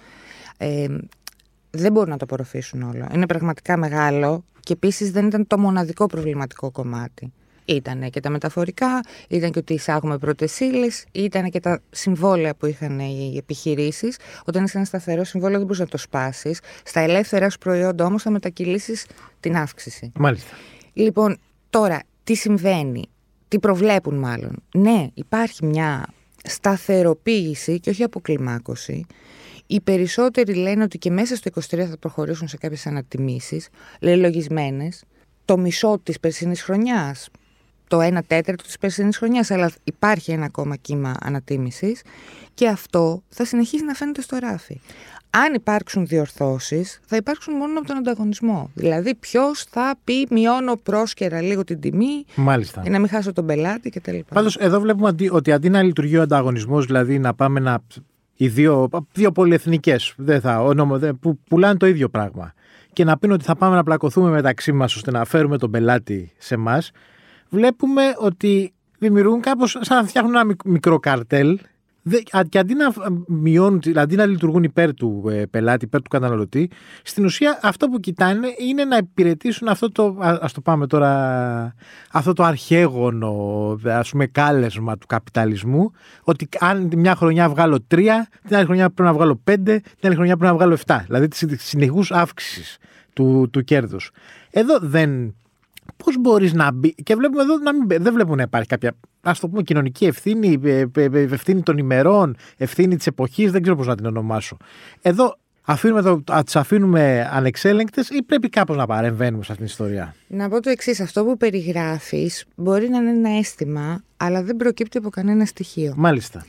Ε, 0.59 0.87
δεν 1.83 1.93
μπορούν 1.93 2.11
να 2.11 2.17
το 2.17 2.25
απορροφήσουν 2.25 2.83
όλο. 2.83 3.09
Είναι 3.15 3.27
πραγματικά 3.27 3.77
μεγάλο 3.77 4.45
και 4.61 4.73
επίσης 4.73 5.11
δεν 5.11 5.27
ήταν 5.27 5.47
το 5.47 5.59
μοναδικό 5.59 6.07
προβληματικό 6.07 6.71
κομμάτι. 6.71 7.33
Ήταν 7.65 8.11
και 8.11 8.21
τα 8.21 8.31
μεταφορικά, 8.31 9.01
ήταν 9.29 9.51
και 9.51 9.59
ότι 9.59 9.75
εισάγουμε 9.75 10.19
πρώτες 10.19 10.61
ύλες, 10.61 11.05
ήταν 11.13 11.51
και 11.51 11.61
τα 11.61 11.81
συμβόλαια 11.91 12.55
που 12.55 12.67
είχαν 12.67 12.99
οι 12.99 13.35
επιχειρήσεις. 13.37 14.19
Όταν 14.45 14.65
είσαι 14.65 14.77
ένα 14.77 14.87
σταθερό 14.87 15.25
συμβόλαιο, 15.25 15.57
δεν 15.57 15.67
μπορείς 15.67 15.81
να 15.81 15.89
το 15.89 15.99
σπάσεις. 15.99 16.61
Στα 16.85 17.01
ελεύθερα 17.01 17.51
σου 17.51 17.59
προϊόντα 17.59 18.05
όμως 18.05 18.23
θα 18.23 18.31
μετακυλήσεις 18.31 19.07
την 19.41 19.57
αύξηση. 19.57 20.13
Μάλιστα. 20.19 20.57
Λοιπόν, 20.93 21.39
τώρα, 21.71 22.01
τι 22.25 22.35
συμβαίνει, 22.35 23.05
τι 23.49 23.59
προβλέπουν 23.59 24.15
μάλλον; 24.15 24.63
Ναι, 24.75 25.07
υπάρχει 25.15 25.67
μια 25.67 26.07
σταθεροποίηση 26.45 27.81
και 27.81 27.91
όχι 27.91 28.03
αποκλιμάκωση. 28.03 29.07
Οι 29.67 29.81
περισσότεροι 29.81 30.55
λένε 30.55 30.83
ότι 30.83 30.99
και 30.99 31.11
μέσα 31.11 31.37
στο 31.37 31.51
23 31.55 31.61
θα 31.91 31.97
προχωρήσουν 32.01 32.49
σε 32.49 32.57
κάποιες 32.57 32.87
ανατιμήσεις, 32.87 33.69
λελογισμένες, 34.01 35.03
το 35.45 35.59
μισό 35.59 36.01
της 36.03 36.21
περσινής 36.21 36.63
χρονιάς, 36.63 37.29
το 37.89 38.01
1 38.01 38.19
τέταρτο 38.27 38.65
της 38.65 38.79
περσινής 38.79 39.17
χρονιάς, 39.17 39.51
αλλά 39.51 39.71
υπάρχει 39.85 40.31
ένα 40.33 40.45
ακόμα 40.45 40.77
κύμα 40.77 41.15
ανατίμησης 41.21 42.03
και 42.55 42.69
αυτό 42.69 43.23
θα 43.29 43.45
συνεχίσει 43.45 43.85
να 43.85 43.95
φαίνεται 43.95 44.21
στο 44.21 44.37
ράφι. 44.37 44.81
Αν 45.31 45.55
υπάρξουν 45.55 46.07
διορθώσεις, 46.07 47.01
θα 47.07 47.17
υπάρξουν 47.17 47.55
μόνο 47.55 47.79
από 47.79 47.87
τον 47.89 47.97
ανταγωνισμό. 47.97 48.71
Δηλαδή, 48.75 49.15
ποιος 49.15 49.63
θα 49.71 49.95
πει 50.05 50.27
μειώνω 50.31 50.77
πρόσκαιρα 50.77 51.41
λίγο 51.41 51.65
την 51.65 51.81
τιμή 51.81 52.25
Μάλιστα. 52.35 52.81
για 52.83 52.91
να 52.91 52.99
μην 52.99 53.09
χάσω 53.09 53.33
τον 53.33 53.47
πελάτη 53.47 53.91
κτλ. 53.91 54.19
Πάντως, 54.35 54.57
εδώ 54.57 54.81
βλέπουμε 54.81 55.09
αντί- 55.09 55.33
ότι 55.33 55.53
αντί 55.53 55.69
να 55.69 55.83
λειτουργεί 55.83 56.17
ο 56.17 56.23
ανταγωνισμός, 56.23 56.87
δηλαδή 56.87 57.19
να 57.19 57.35
πάμε 57.35 57.61
να. 57.61 57.79
Οι 58.37 58.49
δύο, 58.49 58.89
δύο 59.13 59.33
πολυεθνικές 59.33 60.15
που 61.21 61.39
πουλάνε 61.49 61.77
το 61.77 61.87
ίδιο 61.87 62.09
πράγμα 62.09 62.53
και 62.93 63.05
να 63.05 63.19
πίνουν 63.19 63.35
ότι 63.35 63.45
θα 63.45 63.57
πάμε 63.57 63.75
να 63.77 63.83
πλακωθούμε 63.83 64.31
μεταξύ 64.31 64.73
μας 64.73 64.97
ώστε 64.97 65.11
να 65.11 65.25
φέρουμε 65.25 65.59
τον 65.59 65.71
πελάτη 65.71 66.33
σε 66.39 66.55
εμά, 66.55 66.83
βλέπουμε 67.49 68.03
ότι 68.19 68.73
δημιουργούν 68.99 69.41
κάπως 69.41 69.79
σαν 69.81 69.97
να 69.97 70.05
φτιάχνουν 70.05 70.35
ένα 70.35 70.45
μικ- 70.45 70.65
μικρό 70.65 70.99
καρτέλ. 70.99 71.59
Δε- 72.09 72.23
α- 72.39 72.43
Και 72.49 72.59
αντί 72.59 72.75
να 72.75 72.93
μειώνουν, 73.27 73.81
αντί 73.95 74.17
να 74.17 74.27
λειτουργούν 74.27 74.63
υπέρ 74.63 74.95
του 74.95 75.25
ε, 75.31 75.45
πελάτη, 75.47 75.85
υπέρ 75.85 76.03
του 76.03 76.11
καταναλωτή, 76.11 76.71
στην 77.03 77.25
ουσία 77.25 77.59
αυτό 77.63 77.89
που 77.89 78.01
κοιτάνε 78.01 78.49
είναι 78.59 78.85
να 78.85 78.97
υπηρετήσουν 78.97 79.69
αυτό 79.69 79.93
το, 79.93 80.17
α- 80.21 80.39
ας 80.41 80.53
το 80.53 80.61
πάμε 80.61 80.87
τώρα, 80.87 81.75
αυτό 82.13 82.33
το 82.33 82.43
αρχαίγωνο, 82.43 83.33
ας 83.85 84.11
πούμε, 84.11 84.27
κάλεσμα 84.27 84.99
του 84.99 85.07
καπιταλισμού, 85.07 85.91
ότι 86.23 86.49
αν 86.59 86.89
τη 86.89 86.97
μια 86.97 87.15
χρονιά 87.17 87.49
βγάλω 87.49 87.81
τρία, 87.87 88.29
την 88.47 88.57
άλλη 88.57 88.65
χρονιά 88.65 88.91
πρέπει 88.91 89.09
να 89.09 89.15
βγάλω 89.15 89.41
πέντε, 89.45 89.81
την 89.81 90.07
άλλη 90.07 90.15
χρονιά 90.15 90.37
πρέπει 90.37 90.51
να 90.53 90.57
βγάλω 90.59 90.73
εφτά. 90.73 91.03
Δηλαδή 91.07 91.29
τη 91.29 91.57
συνεχούς 91.59 92.11
αύξησης 92.13 92.79
του, 93.13 93.49
του 93.53 93.65
κέρδους. 93.65 94.11
Εδώ 94.51 94.79
δεν. 94.79 95.35
Πώς 95.97 96.17
μπορείς 96.21 96.53
να 96.53 96.73
μπει. 96.73 96.95
Και 96.95 97.15
βλέπουμε 97.15 97.43
εδώ 97.43 97.59
να 97.59 97.75
μην, 97.75 97.87
μπε- 97.87 98.03
δεν 98.03 98.13
βλέπουμε 98.13 98.37
να 98.37 98.43
υπάρχει 98.43 98.69
κάποια. 98.69 98.97
Α 99.21 99.33
το 99.41 99.49
πούμε 99.49 99.63
κοινωνική 99.63 100.05
ευθύνη, 100.07 100.61
ε, 100.65 100.85
ε, 100.95 101.09
ε, 101.13 101.21
ευθύνη 101.21 101.63
των 101.63 101.79
ημερών, 101.79 102.37
ευθύνη 102.57 102.97
της 102.97 103.07
εποχής, 103.07 103.51
δεν 103.51 103.63
ξέρω 103.63 103.77
πώς 103.77 103.87
να 103.87 103.95
την 103.95 104.07
ονομάσω. 104.07 104.57
Εδώ 105.03 105.37
αφήνουμε 105.63 106.03
το, 106.03 106.23
τις 106.45 106.57
αφήνουμε 106.57 107.31
ανεξέλεγκτες 107.33 108.09
ή 108.09 108.23
πρέπει 108.23 108.49
κάπως 108.49 108.77
να 108.77 108.87
παρεμβαίνουμε 108.87 109.45
σε 109.45 109.53
αυτήν 109.53 109.67
την 109.67 109.75
ιστορία; 109.75 110.15
Να 110.27 110.49
πω 110.49 110.61
το 110.61 110.71
εξής: 110.71 111.01
Αυτό 111.01 111.25
που 111.25 111.37
περιγράφεις 111.37 112.45
μπορεί 112.55 112.89
να 112.89 112.99
είναι 112.99 113.11
ένα 113.11 113.37
αίσθημα, 113.39 114.03
αλλά 114.17 114.43
δεν 114.43 114.57
προκύπτει 114.57 114.99
από 114.99 115.09
κανένα 115.11 115.45
στοιχείο. 115.45 115.93
Μάλιστα. 115.97 116.47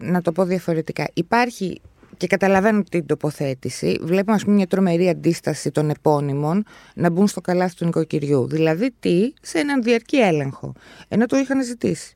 Να 0.00 0.22
το 0.22 0.32
πω 0.32 0.44
διαφορετικά. 0.44 1.08
Υπάρχει 1.14 1.80
και 2.18 2.26
καταλαβαίνω 2.26 2.82
την 2.82 3.06
τοποθέτηση. 3.06 3.98
Βλέπουμε, 4.00 4.34
ας 4.36 4.44
πούμε, 4.44 4.54
μια 4.54 4.66
τρομερή 4.66 5.08
αντίσταση 5.08 5.70
των 5.70 5.90
επώνυμων 5.90 6.64
να 6.94 7.10
μπουν 7.10 7.26
στο 7.26 7.40
καλάθι 7.40 7.74
του 7.74 7.84
νοικοκυριού. 7.84 8.46
Δηλαδή, 8.46 8.90
τι, 9.00 9.32
σε 9.42 9.58
έναν 9.58 9.82
διαρκή 9.82 10.16
έλεγχο. 10.16 10.72
Ενώ 11.08 11.26
το 11.26 11.36
είχαν 11.36 11.64
ζητήσει. 11.64 12.14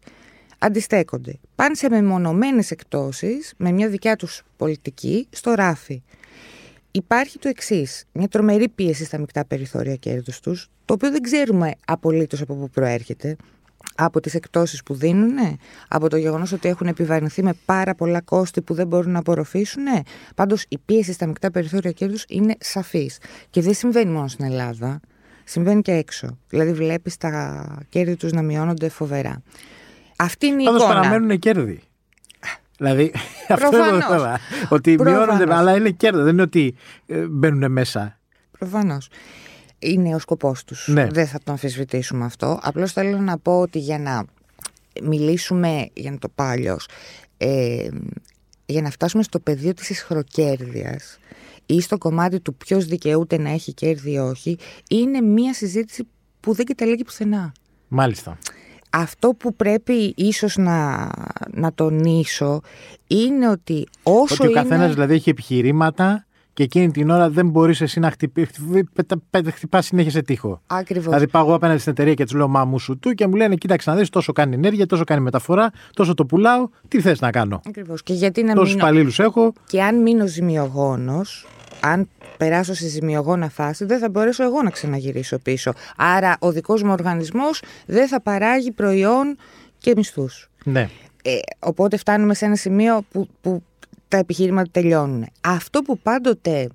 Αντιστέκονται. 0.59 1.38
Πάνε 1.54 1.75
σε 1.75 1.88
μεμονωμένες 1.88 2.71
εκτόσεις 2.71 3.52
με 3.56 3.73
μια 3.73 3.88
δικιά 3.88 4.16
τους 4.16 4.42
πολιτική 4.56 5.26
στο 5.30 5.54
ράφι. 5.54 6.02
Υπάρχει 6.90 7.38
το 7.38 7.49
εξής: 7.49 8.04
μια 8.12 8.28
τρομερή 8.28 8.68
πίεση 8.68 9.04
στα 9.04 9.18
μεικτά 9.18 9.44
περιθώρια 9.44 9.97
κέρδους 9.97 10.40
τους, 10.40 10.68
το 10.85 10.94
οποίο 10.94 11.11
δεν 11.11 11.21
ξέρουμε 11.21 11.73
απολύτως 11.87 12.40
από 12.40 12.54
πού 12.54 12.71
προέρχεται. 12.71 13.37
Από 13.94 14.20
τις 14.20 14.34
εκτόσεις 14.34 14.82
που 14.82 14.94
δίνουν, 14.94 15.58
από 15.88 16.08
το 16.08 16.16
γεγονός 16.16 16.52
ότι 16.52 16.68
έχουν 16.68 16.86
επιβαρυνθεί 16.86 17.42
με 17.42 17.52
πάρα 17.64 17.94
πολλά 17.94 18.20
κόστη 18.20 18.60
που 18.62 18.74
δεν 18.74 18.86
μπορούν 18.86 19.12
να 19.12 19.18
απορροφήσουν. 19.18 19.82
Πάντως 20.34 20.64
η 20.68 20.78
πίεση 20.78 21.12
στα 21.12 21.26
μεικτά 21.26 21.50
περιθώρια 21.50 21.90
κέρδους 21.90 22.24
είναι 22.28 22.54
σαφής. 22.60 23.18
Και 23.50 23.60
δεν 23.60 23.74
συμβαίνει 23.74 24.10
μόνο 24.10 24.28
στην 24.28 24.44
Ελλάδα, 24.44 25.00
συμβαίνει 25.44 25.82
και 25.82 25.92
έξω. 25.92 26.38
Δηλαδή 26.48 26.72
βλέπεις 26.72 27.16
τα 27.16 27.64
κέρδη 27.88 28.16
τους 28.16 28.32
να 28.32 28.42
μειώνονται 28.42 28.88
φοβερά. 28.88 29.42
Αυτή 30.16 30.46
είναι 30.46 30.62
η 30.62 30.64
Πάντως 30.64 30.82
εικόνα. 30.82 31.00
παραμένουν 31.00 31.38
κέρδη. 31.38 31.80
Δηλαδή, 32.76 33.12
αυτό 33.48 33.66
είναι 33.76 33.86
το 33.86 33.92
Προφανώς. 33.98 34.04
θέμα. 34.22 34.38
Ότι 34.68 34.94
Προφανώς. 34.94 35.26
μειώνονται, 35.26 35.54
αλλά 35.54 35.76
είναι 35.76 35.90
κέρδη. 35.90 36.22
Δεν 36.22 36.32
είναι 36.32 36.42
ότι 36.42 36.74
ε, 37.06 37.26
μπαίνουν 37.26 37.72
μέσα. 37.72 38.18
Προφανώς. 38.58 39.08
Είναι 39.82 40.14
ο 40.14 40.18
σκοπός 40.18 40.64
τους. 40.64 40.88
Ναι. 40.88 41.06
Δεν 41.06 41.26
θα 41.26 41.38
το 41.44 41.50
αμφισβητήσουμε 41.52 42.24
αυτό. 42.24 42.58
Απλώς 42.62 42.92
θέλω 42.92 43.18
να 43.18 43.38
πω 43.38 43.60
ότι 43.60 43.78
για 43.78 43.98
να 43.98 44.24
μιλήσουμε, 45.02 45.88
για 45.94 46.10
να 46.10 46.18
το 46.18 46.28
πω 46.28 46.44
αλλιώς, 46.44 46.88
ε, 47.36 47.88
για 48.66 48.82
να 48.82 48.90
φτάσουμε 48.90 49.22
στο 49.22 49.40
πεδίο 49.40 49.74
της 49.74 49.90
ισχροκέρδειας 49.90 51.18
ή 51.66 51.80
στο 51.80 51.98
κομμάτι 51.98 52.40
του 52.40 52.54
ποιος 52.54 52.86
δικαιούται 52.86 53.38
να 53.38 53.50
έχει 53.50 53.72
κέρδη 53.72 54.12
ή 54.12 54.18
όχι, 54.18 54.58
είναι 54.90 55.20
μία 55.20 55.54
συζήτηση 55.54 56.06
που 56.40 56.54
δεν 56.54 56.66
καταλήγει 56.66 57.04
πουθενά. 57.04 57.52
Μάλιστα. 57.88 58.38
Αυτό 58.90 59.28
που 59.28 59.54
πρέπει 59.54 60.12
ίσως 60.16 60.56
να, 60.56 61.08
να 61.50 61.72
τονίσω 61.74 62.60
είναι 63.06 63.48
ότι 63.48 63.88
όσο 64.02 64.44
Ότι 64.44 64.46
ο 64.46 64.52
καθένας 64.52 64.84
είναι... 64.84 64.92
δηλαδή 64.92 65.14
έχει 65.14 65.30
επιχειρήματα 65.30 66.26
και 66.52 66.62
εκείνη 66.62 66.90
την 66.90 67.11
ώρα 67.11 67.30
δεν 67.30 67.49
μπορείς 67.49 67.80
εσύ 67.80 68.00
να 68.00 68.11
χτυπήσει. 68.11 68.52
Χτυπάς 69.52 69.87
συνέχεια 69.87 70.11
σε 70.11 70.23
τείχο. 70.23 70.62
Ακριβώς. 70.66 71.04
Δηλαδή 71.04 71.28
πάω 71.28 71.42
εγώ 71.42 71.54
απέναντι 71.54 71.78
στην 71.78 71.92
εταιρεία 71.92 72.14
και 72.14 72.25
του 72.25 72.37
λέω 72.37 72.49
Μα 72.49 72.64
μου 72.64 72.78
σου 72.78 72.99
του 72.99 73.12
και 73.12 73.26
μου 73.26 73.35
λένε 73.35 73.54
Κοίταξε 73.54 73.90
να 73.90 73.97
δεις, 73.97 74.09
τόσο 74.09 74.32
κάνει 74.32 74.54
ενέργεια, 74.54 74.87
τόσο 74.87 75.04
κάνει 75.04 75.21
μεταφορά, 75.21 75.71
τόσο 75.94 76.14
το 76.14 76.26
πουλάω. 76.26 76.68
Τι 76.88 77.00
θες 77.00 77.21
να 77.21 77.30
κάνω; 77.30 77.61
Ακριβώς. 77.66 78.02
Και 78.02 78.12
γιατί 78.12 78.42
να 78.42 78.54
Τόσους 78.54 78.75
μην... 78.75 78.78
υπαλλήλους 78.78 79.18
έχω. 79.18 79.52
Και 79.66 79.82
αν 79.82 80.02
μείνω 80.02 80.26
ζημιογόνος, 80.26 81.47
αν 81.80 82.09
περάσω 82.37 82.75
σε 82.75 82.87
ζημιογόνα 82.88 83.49
φάση, 83.49 83.85
δεν 83.85 83.99
θα 83.99 84.11
μπορέσω 84.11 84.44
εγώ 84.44 84.62
να 84.62 84.71
ξαναγυρίσω 84.71 85.38
πίσω. 85.38 85.73
Άρα 85.97 86.37
ο 86.38 86.52
δικός 86.52 86.82
μου 86.82 86.92
οργανισμός 86.92 87.62
δεν 87.87 88.09
θα 88.09 88.21
παράγει 88.21 88.71
προϊόν 88.71 89.37
και 89.78 89.92
μισθούς. 89.97 90.50
Ναι. 90.64 90.88
Ε, 91.23 91.38
οπότε 91.59 91.97
φτάνουμε 91.97 92.35
σε 92.35 92.44
ένα 92.44 92.56
σημείο 92.56 93.02
που, 93.11 93.28
που 93.40 93.62
τα 94.12 94.19
επιχείρηματα 94.19 94.71
τελειώνουν. 94.71 95.26
Αυτό 95.40 95.83
που 95.83 95.99
πάντοτε 95.99 96.69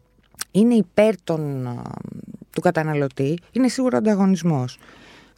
είναι 0.52 0.74
υπέρ 0.74 1.22
των, 1.24 1.68
α, 1.68 1.82
του 2.52 2.62
καταναλωτή 2.62 3.40
είναι 3.52 3.68
σίγουρα 3.68 3.96
ο 3.96 4.00
ανταγωνισμός. 4.00 4.78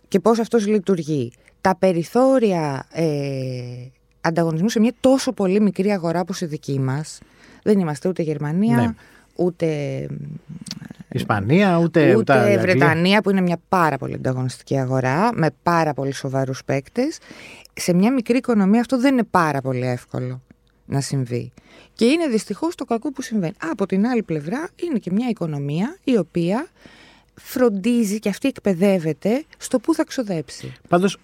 Και 0.07 0.19
πώς 0.19 0.39
αυτός 0.39 0.67
λειτουργεί. 0.67 1.31
Τα 1.61 1.75
περιθώρια 1.75 2.85
ε, 2.91 3.05
ανταγωνισμού 4.21 4.69
σε 4.69 4.79
μια 4.79 4.91
τόσο 4.99 5.31
πολύ 5.31 5.61
μικρή 5.61 5.91
αγορά 5.91 6.19
όπως 6.19 6.41
η 6.41 6.45
δική 6.45 6.79
μας, 6.79 7.19
δεν 7.63 7.79
είμαστε 7.79 8.09
ούτε 8.09 8.21
Γερμανία, 8.21 8.75
Ναι. 8.75 8.93
ούτε, 9.35 9.67
Ισπανία, 11.11 11.77
ούτε, 11.77 12.15
ούτε 12.15 12.33
Αγγλία. 12.33 12.59
Βρετανία 12.59 13.21
που 13.21 13.29
είναι 13.29 13.41
μια 13.41 13.57
πάρα 13.69 13.97
πολύ 13.97 14.13
ανταγωνιστική 14.13 14.77
αγορά 14.77 15.29
με 15.33 15.49
πάρα 15.63 15.93
πολύ 15.93 16.13
σοβαρούς 16.13 16.63
παίκτες. 16.63 17.17
Σε 17.73 17.93
μια 17.93 18.13
μικρή 18.13 18.37
οικονομία 18.37 18.79
αυτό 18.79 18.99
δεν 18.99 19.13
είναι 19.13 19.27
πάρα 19.31 19.61
πολύ 19.61 19.87
εύκολο 19.87 20.41
να 20.89 21.01
συμβεί. 21.01 21.51
Και 21.93 22.05
είναι 22.05 22.27
δυστυχώς 22.27 22.75
το 22.75 22.85
κακό 22.85 23.11
που 23.11 23.21
συμβαίνει. 23.21 23.53
Από 23.71 23.85
την 23.85 24.07
άλλη 24.07 24.23
πλευρά 24.23 24.69
είναι 24.83 24.99
και 24.99 25.11
μια 25.11 25.29
οικονομία 25.29 25.97
η 26.03 26.17
οποία 26.17 26.67
φροντίζει 27.35 28.19
και 28.19 28.29
αυτή 28.29 28.47
εκπαιδεύεται 28.47 29.43
στο 29.57 29.79
πού 29.79 29.93
θα 29.93 30.03
ξοδέψει. 30.03 30.73
Πάντως, 30.87 31.17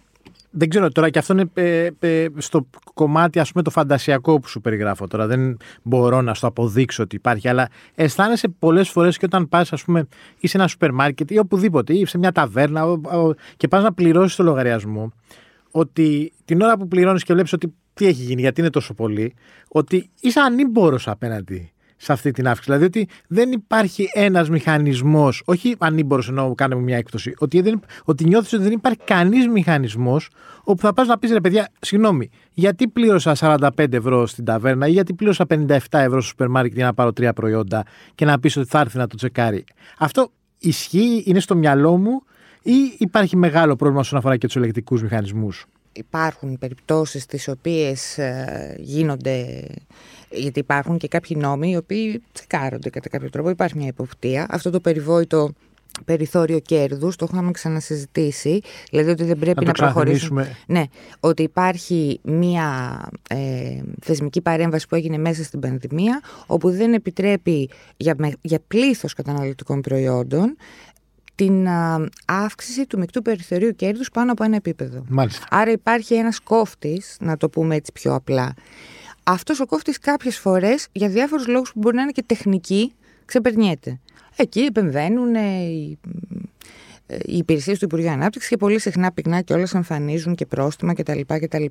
δεν 0.50 0.70
ξέρω 0.70 0.90
τώρα, 0.92 1.10
και 1.10 1.20
αυτό 1.20 1.34
είναι 1.34 1.50
ε, 1.54 1.90
ε, 2.00 2.28
στο 2.38 2.68
κομμάτι, 2.94 3.40
ας 3.40 3.52
πούμε, 3.52 3.64
το 3.64 3.70
φαντασιακό 3.70 4.40
που 4.40 4.48
σου 4.48 4.62
περιγράφω 4.62 5.08
τώρα. 5.08 5.28
Δεν 5.28 5.58
μπορώ 5.84 6.22
να 6.22 6.34
στο 6.34 6.48
αποδείξω 6.48 7.04
ότι 7.04 7.16
υπάρχει, 7.16 7.48
αλλά 7.48 7.70
αισθάνεσαι 7.96 8.48
πολλές 8.48 8.90
φορές 8.90 9.18
και 9.18 9.26
όταν 9.26 9.50
πας, 9.50 9.74
ας 9.74 9.84
πούμε, 9.84 10.08
ή 10.40 10.48
σε 10.48 10.58
ένα 10.58 10.68
σούπερ 10.68 10.92
μάρκετ 10.92 11.32
ή 11.32 11.38
οπουδήποτε, 11.38 11.94
ή 11.94 12.06
σε 12.06 12.18
μια 12.18 12.32
ταβέρνα 12.32 12.86
ο- 12.86 13.18
ο- 13.20 13.34
και 13.58 13.68
πας 13.68 13.84
να 13.84 13.94
πληρώσεις 13.94 14.36
το 14.36 14.44
λογαριασμό, 14.44 15.12
ότι 15.72 16.34
την 16.46 16.62
ώρα 16.62 16.78
που 16.78 16.88
πληρώνεις 16.88 17.24
και 17.24 17.34
βλέπεις 17.34 17.54
ότι 17.54 17.74
τι 17.96 18.06
έχει 18.06 18.24
γίνει, 18.24 18.42
γιατί 18.42 18.62
είναι 18.62 18.70
τόσο 18.70 18.94
πολύ, 18.94 19.34
ότι 19.68 20.10
είσαι 20.22 20.40
ανήμπορος 20.40 21.08
απέναντι 21.08 21.72
σε 21.98 22.12
αυτή 22.12 22.32
την 22.32 22.48
αύξηση. 22.48 22.72
Δηλαδή 22.72 22.86
ότι 22.86 23.08
δεν 23.28 23.52
υπάρχει 23.52 24.10
ένας 24.14 24.50
μηχανισμός, 24.50 25.42
όχι 25.46 25.76
ανήμπορος 25.78 26.30
ενώ 26.30 26.56
κάνουμε 26.56 26.82
μια 26.82 26.98
έκπτωση, 26.98 27.34
ότι, 27.38 27.62
δεν, 27.62 27.80
ότι 28.04 28.26
νιώθεις 28.26 28.54
ότι 28.54 28.64
δεν 28.64 28.72
υπάρχει 28.72 29.00
κανείς 29.04 29.48
μηχανισμός 29.48 30.30
όπου 30.64 30.82
θα 30.82 30.94
πας 30.94 31.08
να 31.08 31.20
πεις 31.20 31.32
ρε 31.32 31.42
παιδιά, 31.42 31.70
συγγνώμη, 31.80 32.30
γιατί 32.54 32.88
πλήρωσα 32.88 33.36
45 33.40 33.94
ευρώ 33.94 34.28
στην 34.28 34.46
ταβέρνα 34.46 34.88
ή 34.88 34.92
γιατί 34.92 35.14
πλήρωσα 35.14 35.46
57 35.50 35.78
ευρώ 35.90 36.22
στο 36.22 36.22
σούπερ 36.22 36.48
μάρκετ 36.48 36.76
για 36.76 36.86
να 36.86 36.94
πάρω 36.94 37.14
τρία 37.14 37.34
προϊόντα 37.34 37.84
και 38.16 38.26
να 38.26 38.40
πεις 38.40 38.58
ότι 38.58 38.68
θα 38.68 38.80
έρθει 38.80 38.98
να 38.98 39.08
το 39.08 39.16
τσεκάρει. 39.16 39.64
Αυτό 39.98 40.32
ισχύει, 40.60 41.24
είναι 41.26 41.40
στο 41.40 41.56
μυαλό 41.56 41.98
μου 41.98 42.22
ή 42.62 42.96
υπάρχει 42.98 43.38
μεγάλο 43.38 43.76
πρόβλημα 43.76 44.02
όσον 44.02 44.18
αφορά 44.18 44.38
και 44.38 44.46
τους 44.46 44.56
ελεκτικούς 44.56 45.02
μηχανισμούς; 45.02 45.66
Υπάρχουν 45.98 46.58
περιπτώσεις 46.58 47.26
τις 47.26 47.48
οποίες 47.48 48.18
ε, 48.18 48.76
γίνονται, 48.80 49.66
γιατί 50.30 50.60
υπάρχουν 50.60 50.98
και 50.98 51.08
κάποιοι 51.08 51.38
νόμοι 51.40 51.70
οι 51.70 51.76
οποίοι 51.76 52.24
τσεκάρονται 52.32 52.90
κατά 52.90 53.10
κάποιο 53.10 53.30
τρόπο, 53.30 53.50
υπάρχει 53.50 53.78
μια 53.78 53.88
υποπτία. 53.88 54.46
Αυτό 54.50 54.70
το 54.70 54.80
περιβόητο 54.80 55.52
περιθώριο 56.06 56.60
κέρδους, 56.60 57.16
το 57.16 57.28
είχαμε 57.32 57.52
ξανασυζητήσει, 57.52 58.62
δηλαδή 58.92 59.10
ότι 59.10 59.24
δεν 59.24 59.38
πρέπει 59.40 59.60
Να 59.60 59.66
να, 59.66 59.74
το 59.74 59.84
προχωρήσουμε. 59.84 60.42
ξαναθυμίσουμε. 60.42 60.80
Ναι, 60.80 60.86
ότι 61.20 61.44
υπάρχει 61.44 62.20
μια 62.24 63.00
ε, 63.30 63.82
θεσμική 64.02 64.42
παρέμβαση 64.42 64.88
που 64.88 64.96
έγινε 64.96 65.18
μέσα 65.18 65.44
στην 65.44 65.60
πανδημία, 65.60 66.22
όπου 66.46 66.72
δεν 66.72 66.94
επιτρέπει 66.94 67.70
για, 67.98 68.16
με- 68.18 68.34
για 68.42 68.60
πλήθος 68.68 69.14
καταναλωτικών 69.14 69.82
προϊόντων 69.82 70.58
την 71.36 71.68
α, 71.68 72.08
αύξηση 72.26 72.86
του 72.86 72.98
μεικτού 72.98 73.22
περιθωρίου 73.22 73.76
κέρδους 73.76 74.10
πάνω 74.10 74.32
από 74.32 74.44
ένα 74.44 74.56
επίπεδο. 74.56 75.06
Μάλιστα. 75.10 75.46
Άρα 75.50 75.72
υπάρχει 75.72 76.14
ένας 76.14 76.40
κόφτης, 76.40 77.18
να 77.20 77.38
το 77.38 77.50
πούμε 77.50 77.76
έτσι 77.76 77.92
πιο 77.92 78.14
απλά. 78.14 78.54
Αυτός 79.24 79.60
ο 79.60 79.66
κόφτης 79.66 80.00
κάποιες 80.00 80.38
φορές, 80.38 80.88
για 80.92 81.10
διάφορους 81.10 81.48
λόγους 81.48 81.74
που 81.74 81.80
μπορεί 81.80 81.96
να 81.96 82.02
είναι 82.02 82.12
και 82.12 82.24
τεχνικοί, 82.26 82.94
ξεπερνιέται. 83.26 84.00
Εκεί 84.36 84.60
επεμβαίνουν 84.60 85.36
ε, 85.36 85.64
οι, 85.64 86.00
ε, 87.08 87.18
οι 87.26 87.38
υπηρεσίες 87.38 87.80
του 87.80 87.86
Υπουργείου 87.86 88.10
Ανάπτυξης 88.10 88.50
και 88.50 88.58
πολύ 88.58 88.80
συχνά 88.80 89.12
πυκνά 89.12 89.42
και 89.42 89.54
όλες 89.54 89.74
εμφανίζουν 89.74 90.36
και 90.36 90.46
πρόστιμα 90.46 90.94
κτλ. 90.94 91.20
κτλ. 91.28 91.66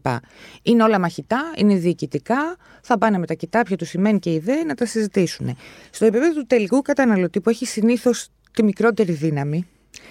Είναι 0.63 0.83
όλα 0.83 0.99
μαχητά, 0.99 1.53
είναι 1.57 1.75
διοικητικά, 1.75 2.57
θα 2.83 2.99
πάνε 2.99 3.19
με 3.19 3.27
τα 3.27 3.35
κοιτάπια 3.35 3.77
τους 3.77 3.89
σημαίνει 3.89 4.19
και 4.19 4.33
ιδέα 4.33 4.65
να 4.65 4.75
τα 4.75 4.87
συζητήσουν. 4.87 5.57
Στο 5.91 6.05
επίπεδο 6.05 6.33
του 6.33 6.47
τελικού 6.47 6.83
καταναλωτή 6.83 7.41
που 7.41 7.51
έχει 7.51 7.67
συνήθως 7.67 8.29
τη 8.55 8.63
μικρότερη 8.63 9.13
δύναμη, 9.13 9.67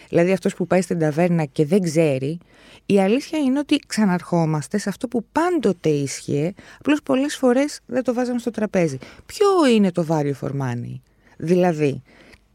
δηλαδή 0.10 0.32
αυτός 0.32 0.56
που 0.56 0.68
πάει 0.68 0.82
στην 0.82 1.00
ταβέρνα 1.00 1.46
και 1.46 1.66
δεν 1.66 1.82
ξέρει, 1.82 2.40
η 2.86 3.00
αλήθεια 3.00 3.40
είναι 3.40 3.60
ότι 3.60 3.80
ξαναρχόμαστε 3.88 4.78
σε 4.78 4.90
αυτό 4.90 5.08
που 5.08 5.26
πάντοτε 5.32 5.90
ίσχυε, 5.90 6.54
απλώς 6.80 7.02
πολλές 7.04 7.36
φορές 7.36 7.80
δεν 7.86 8.04
το 8.04 8.14
βάζαμε 8.14 8.40
στο 8.40 8.52
τραπέζι. 8.52 8.98
Ποιο 9.26 9.48
είναι 9.74 9.92
το 9.92 10.06
value 10.10 10.34
for 10.42 10.50
money? 10.50 11.00
Δηλαδή, 11.38 12.02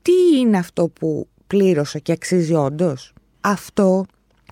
τι 0.02 0.38
είναι 0.38 0.58
αυτό 0.58 0.88
που 0.88 1.28
πλήρωσα 1.46 1.98
και 1.98 2.12
αξίζει 2.12 2.54
όντως; 2.54 3.12
Αυτό 3.40 4.04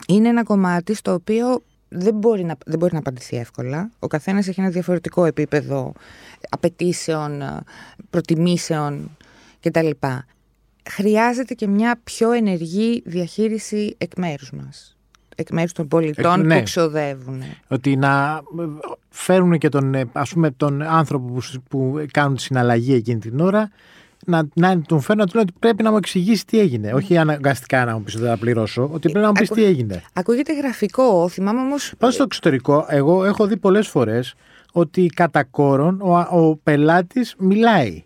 είναι 0.09 0.29
ένα 0.29 0.43
κομμάτι 0.43 0.95
στο 0.95 1.13
οποίο 1.13 1.63
δεν 1.89 2.15
μπορεί 2.15 2.45
να, 2.45 2.57
δεν 2.67 2.79
μπορεί 2.79 2.93
να 2.93 2.99
απαντηθεί 2.99 3.37
εύκολα. 3.37 3.91
Ο 3.99 4.07
καθένας 4.07 4.49
έχει 4.49 4.61
ένα 4.61 4.71
διαφορετικό 4.71 5.25
επίπεδο 5.25 5.93
απαιτήσεων, 6.49 7.43
προτιμήσεων 8.11 9.17
κτλ. 9.61 9.91
Χρειάζεται 10.91 11.55
και 11.55 11.67
μια 11.67 12.01
πιο 12.05 12.33
ενεργή 12.33 13.03
διαχείριση 13.07 13.95
εκ 13.99 14.11
μέρους 14.17 14.51
μας. 14.53 14.97
Εκ 15.39 15.51
μέρους 15.51 15.73
των 15.73 15.89
πολιτών 15.89 16.39
Εκ- 16.41 16.47
ναι. 16.47 16.57
που 16.59 16.63
ξοδεύουν. 16.63 17.43
Ότι 17.69 17.97
να 17.97 18.41
φέρουν 19.09 19.59
και 19.59 19.69
τον, 19.69 19.95
ε, 19.95 20.05
ας 20.13 20.31
πούμε, 20.33 20.51
τον 20.51 20.83
άνθρωπο 20.83 21.33
που, 21.33 21.41
σ- 21.41 21.59
που 21.69 22.05
κάνουν 22.11 22.37
τη 22.37 22.43
συναλλαγή 22.43 22.95
εκείνη 22.95 23.19
την 23.21 23.41
ώρα 23.41 23.71
να, 24.27 24.49
να 24.55 24.81
τον 24.83 25.01
φέρουν 25.01 25.21
να 25.21 25.27
του 25.27 25.33
λένε 25.37 25.47
ότι 25.51 25.59
πρέπει 25.59 25.83
να 25.83 25.91
μου 25.91 25.97
εξηγήσει 25.97 26.47
τι 26.47 26.59
έγινε. 26.59 26.93
Όχι 26.93 27.17
αναγκαστικά 27.17 27.85
να 27.85 27.93
μου 27.97 28.03
πεις 28.03 28.15
ότι 28.15 28.23
δεν 28.23 28.33
θα 28.33 28.39
πληρώσω, 28.39 28.83
ότι 28.93 28.99
πρέπει 28.99 29.19
να 29.19 29.27
μου 29.27 29.33
πεις 29.33 29.51
ακου- 29.51 29.57
τι 29.63 29.65
έγινε. 29.65 30.03
Ακούγεται 30.13 30.55
γραφικό, 30.57 31.29
θυμάμαι 31.29 31.61
όμως... 31.61 31.93
Πάντω 31.99 32.13
στο 32.13 32.23
εξωτερικό, 32.23 32.87
εγώ 32.89 33.25
έχω 33.25 33.47
δει 33.47 33.57
πολλές 33.57 33.89
φορές 33.89 34.35
ότι 34.73 35.07
κατά 35.07 35.45
κόρον 35.45 36.01
ο, 36.01 36.19
ο 36.19 36.57
πελάτης 36.57 37.35
μιλάει. 37.39 38.05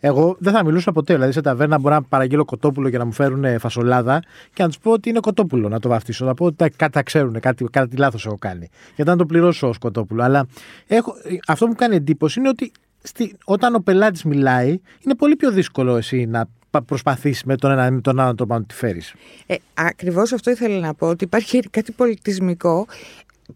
Εγώ 0.00 0.36
δεν 0.38 0.52
θα 0.52 0.64
μιλούσα 0.64 0.92
ποτέ. 0.92 1.14
Δηλαδή, 1.14 1.32
σε 1.32 1.40
ταβέρνα 1.40 1.78
μπορώ 1.78 1.94
να 1.94 2.02
παραγγείλω 2.02 2.44
κοτόπουλο 2.44 2.88
για 2.88 2.98
να 2.98 3.04
μου 3.04 3.12
φέρουν 3.12 3.44
ε, 3.44 3.58
φασολάδα 3.58 4.22
και 4.52 4.62
να 4.62 4.68
τους 4.68 4.78
πω 4.78 4.90
ότι 4.90 5.08
είναι 5.08 5.20
κοτόπουλο 5.20 5.68
να 5.68 5.80
το 5.80 5.88
βαφτίσω. 5.88 6.24
Να 6.24 6.34
πω 6.34 6.44
ότι 6.44 6.56
τα, 6.56 6.68
κάτι 6.68 6.92
τα 6.92 7.02
ξέρουν, 7.02 7.40
κάτι, 7.40 7.64
κάτι 7.70 7.96
λάθος 7.96 8.26
έχω 8.26 8.38
κάνει. 8.38 8.68
Γιατί 8.94 9.10
να 9.10 9.16
το 9.16 9.26
πληρώσω 9.26 9.68
ως 9.68 9.78
κοτόπουλο. 9.78 10.22
Αλλά 10.22 10.46
έχω, 10.86 11.14
αυτό 11.46 11.64
που 11.64 11.70
μου 11.70 11.76
κάνει 11.76 11.96
εντύπωση 11.96 12.38
είναι 12.38 12.48
ότι 12.48 12.72
στη, 13.02 13.36
όταν 13.44 13.74
ο 13.74 13.78
πελάτης 13.78 14.24
μιλάει, 14.24 14.80
είναι 15.00 15.14
πολύ 15.14 15.36
πιο 15.36 15.50
δύσκολο 15.50 15.96
εσύ 15.96 16.26
να 16.26 16.48
προσπαθείς 16.86 17.44
με 17.44 17.56
τον 17.56 17.70
ένα 17.70 17.86
ή 17.86 17.90
με 17.90 18.00
τον 18.00 18.20
άλλο 18.20 18.34
τρόπο 18.34 18.54
να 18.54 18.64
τη 18.64 18.74
φέρεις. 18.74 19.14
Ε, 19.46 19.54
Ακριβώς 19.74 20.32
αυτό 20.32 20.50
ήθελα 20.50 20.78
να 20.78 20.94
πω, 20.94 21.06
ότι 21.06 21.24
υπάρχει 21.24 21.60
κάτι 21.70 21.92
πολιτισμικό. 21.92 22.86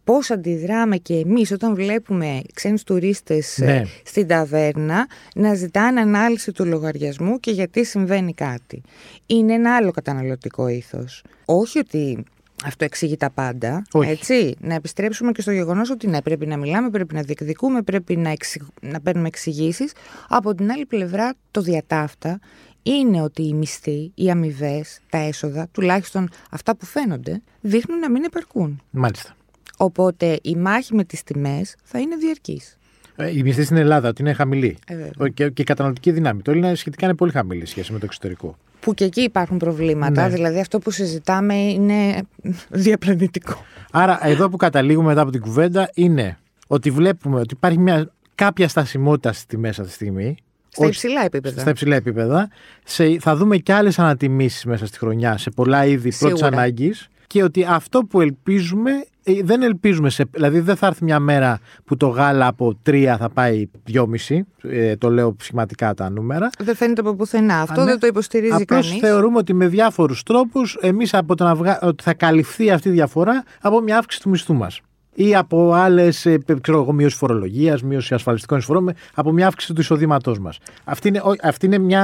Πώς 0.04 0.30
αντιδράμε 0.30 0.96
και 0.96 1.14
εμείς 1.14 1.50
όταν 1.50 1.75
βλέπουμε 1.75 2.42
ξένους 2.54 2.82
τουρίστες 2.82 3.58
Ναι. 3.58 3.82
στην 4.04 4.26
ταβέρνα 4.26 5.06
να 5.34 5.54
ζητάνε 5.54 6.00
ανάλυση 6.00 6.52
του 6.52 6.64
λογαριασμού 6.64 7.40
και 7.40 7.50
γιατί 7.50 7.84
συμβαίνει 7.84 8.34
κάτι. 8.34 8.82
Είναι 9.26 9.52
ένα 9.52 9.76
άλλο 9.76 9.90
καταναλωτικό 9.90 10.68
ήθος. 10.68 11.25
Όχι 11.44 11.78
ότι 11.78 12.25
αυτό 12.64 12.84
εξηγεί 12.84 13.16
τα 13.16 13.30
πάντα. 13.30 13.82
Όχι. 13.92 14.11
Έτσι. 14.11 14.54
Να 14.61 14.75
επιστρέψουμε 14.75 15.32
και 15.32 15.40
στο 15.40 15.50
γεγονός 15.52 15.90
ότι 15.90 16.06
ναι, 16.06 16.22
πρέπει 16.22 16.46
να 16.46 16.56
μιλάμε, 16.56 16.90
πρέπει 16.90 17.14
να 17.14 17.22
διεκδικούμε, 17.22 17.82
πρέπει 17.82 18.16
να, 18.16 18.30
εξη... 18.30 18.66
να 18.80 19.00
παίρνουμε 19.00 19.26
εξηγήσεις. 19.28 19.92
Από 20.28 20.54
την 20.54 20.70
άλλη 20.70 20.87
πλευρά, 20.87 21.34
το 21.50 21.61
διατάφτα 21.61 22.40
είναι 22.82 23.22
ότι 23.22 23.42
οι 23.42 23.54
μισθοί, 23.54 24.12
οι 24.14 24.30
αμοιβές, 24.30 25.00
τα 25.11 25.18
έσοδα, 25.18 25.68
τουλάχιστον 25.72 26.28
αυτά 26.50 26.76
που 26.76 26.87
φαίνονται, 26.87 27.42
δείχνουν 27.61 27.99
να 27.99 28.11
μην 28.11 28.25
επαρκούν. 28.25 28.82
Μάλιστα. 28.90 29.37
Οπότε 29.76 30.38
η 30.43 30.57
μάχη 30.57 30.95
με 30.95 31.05
τις 31.05 31.23
τιμές 31.23 31.75
θα 31.83 31.99
είναι 31.99 32.17
διαρκής. 32.17 32.76
Ε, 33.17 33.37
Η 33.38 33.43
μισθή 33.43 33.62
στην 33.64 33.76
Ελλάδα 33.76 34.09
ότι 34.09 34.23
είναι 34.23 34.33
χαμηλή. 34.33 34.79
Ε, 34.87 34.95
βέβαια. 34.97 35.11
Ο- 35.19 35.26
και, 35.26 35.49
και 35.50 35.62
η 35.62 35.64
καταναλωτική 35.64 36.11
δύναμη. 36.11 36.43
Το 36.43 36.50
Έλληνα 36.50 36.75
σχετικά 36.75 37.07
είναι 37.07 37.14
πολύ 37.14 37.33
χαμηλή 37.33 37.61
σε 37.61 37.67
σχέση 37.67 37.93
με 37.93 37.99
το 37.99 38.05
εξωτερικό. 38.05 38.57
Που 38.81 38.95
και 38.95 39.05
εκεί 39.05 39.21
υπάρχουν 39.21 39.57
προβλήματα, 39.59 40.23
Ναι. 40.29 40.35
δηλαδή 40.35 40.61
αυτό 40.61 40.79
που 40.79 40.91
συζητάμε 40.91 41.55
είναι 41.55 42.23
διαπλανητικό. 42.69 43.64
Άρα, 43.93 44.26
εδώ 44.26 44.49
που 44.49 44.57
καταλήγουμε 44.57 45.09
μετά 45.09 45.21
από 45.21 45.31
την 45.31 45.41
κουβέντα 45.41 45.91
είναι 45.95 46.38
ότι 46.67 46.91
βλέπουμε 46.91 47.41
ότι 47.41 47.55
υπάρχει 47.55 47.79
μια, 47.79 48.11
κάποια 48.35 48.69
στασιμότητα 48.69 49.33
στις 49.33 49.47
τιμές 49.47 49.79
αυτή 49.79 49.88
τη 49.91 49.95
στιγμή. 49.95 50.37
Στα 50.69 50.81
Όχι- 50.87 50.91
υψηλά 50.91 51.25
επίπεδα. 51.25 51.61
Στα 51.61 51.71
υψηλά 51.71 51.97
επίπεδα. 51.97 52.49
Σε, 52.85 53.19
θα 53.21 53.37
δούμε 53.37 53.57
και 53.57 53.73
άλλες 53.73 53.99
ανατιμήσεις 53.99 54.64
μέσα 54.64 54.87
στη 54.87 54.99
χρονιά 54.99 55.37
σε 55.37 55.50
πολλά 55.50 55.85
είδη 55.87 55.97
πρώτης 56.19 56.38
Σίγουρα. 56.38 56.47
ανάγκης. 56.47 57.09
Και 57.32 57.42
ότι 57.42 57.64
αυτό 57.68 58.00
που 58.00 58.20
ελπίζουμε, 58.20 58.90
ε, 59.22 59.42
δεν 59.42 59.62
ελπίζουμε 59.62 60.10
σε. 60.10 60.24
Δηλαδή, 60.30 60.60
δεν 60.60 60.76
θα 60.76 60.86
έρθει 60.86 61.04
μια 61.04 61.18
μέρα 61.18 61.60
που 61.84 61.96
το 61.96 62.06
γάλα 62.06 62.46
από 62.46 62.78
3 62.86 63.16
θα 63.18 63.28
πάει 63.28 63.68
2,5. 63.92 64.46
Ε, 64.62 64.96
το 64.96 65.10
λέω 65.10 65.36
σχηματικά 65.40 65.94
τα 65.94 66.10
νούμερα. 66.10 66.50
Δεν 66.58 66.76
φαίνεται 66.76 67.00
από 67.00 67.14
πουθενά. 67.14 67.60
Αυτό 67.60 67.80
Α, 67.80 67.84
ναι. 67.84 67.90
δεν 67.90 68.00
το 68.00 68.06
υποστηρίζει 68.06 68.62
Απλώς 68.62 68.86
κανείς. 68.86 69.00
θεωρούμε 69.00 69.38
ότι 69.38 69.54
με 69.54 69.66
διάφορους 69.66 70.22
τρόπους 70.22 70.76
εμείς 70.80 71.14
από 71.14 71.34
το 71.34 71.44
να 71.44 71.54
βγα... 71.54 71.78
ότι 71.82 72.02
θα 72.02 72.14
καλυφθεί 72.14 72.70
αυτή 72.70 72.88
η 72.88 72.92
διαφορά 72.92 73.44
από 73.60 73.80
μια 73.80 73.98
αύξηση 73.98 74.22
του 74.22 74.28
μισθού 74.28 74.54
μας. 74.54 74.80
Ή 75.14 75.35
από 75.35 75.73
άλλες, 75.73 76.26
ξέρω 76.61 76.81
εγώ, 76.81 76.92
μείωση 76.92 77.16
φορολογίας, 77.16 77.83
μείωση 77.83 78.14
ασφαλιστικών 78.14 78.59
εισφορών, 78.59 78.83
με- 78.83 78.95
από 79.14 79.33
μια 79.33 79.47
αύξηση 79.47 79.73
του 79.73 79.81
εισοδήματός 79.81 80.38
μας. 80.38 80.59
Αυτή 80.85 81.09
είναι, 81.09 81.19
ο- 81.19 81.35
αυτή 81.42 81.66
είναι 81.66 81.78
μια... 81.78 82.02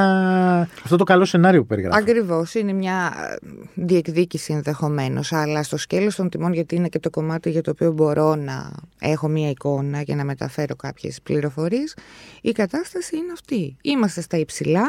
αυτό 0.84 0.96
το 0.96 1.04
καλό 1.04 1.24
σενάριο 1.24 1.60
που 1.60 1.66
περιγράφω. 1.66 1.98
Ακριβώς. 1.98 2.54
Είναι 2.54 2.72
μια 2.72 3.12
ε, 3.42 3.48
διεκδίκηση 3.74 4.52
ενδεχομένως. 4.52 5.32
Αλλά 5.32 5.62
στο 5.62 5.76
σκέλος 5.76 6.14
των 6.16 6.28
τιμών, 6.28 6.52
γιατί 6.52 6.74
είναι 6.74 6.88
και 6.88 6.98
το 6.98 7.10
κομμάτι 7.10 7.50
για 7.50 7.62
το 7.62 7.70
οποίο 7.70 7.92
μπορώ 7.92 8.34
να 8.34 8.70
έχω 9.00 9.28
μια 9.28 9.50
εικόνα 9.50 10.02
και 10.02 10.14
να 10.14 10.24
μεταφέρω 10.24 10.76
κάποιες 10.76 11.20
πληροφορίες, 11.22 11.96
η 12.40 12.52
κατάσταση 12.52 13.16
είναι 13.16 13.32
αυτή. 13.32 13.76
Είμαστε 13.82 14.20
στα 14.20 14.36
υψηλά. 14.36 14.84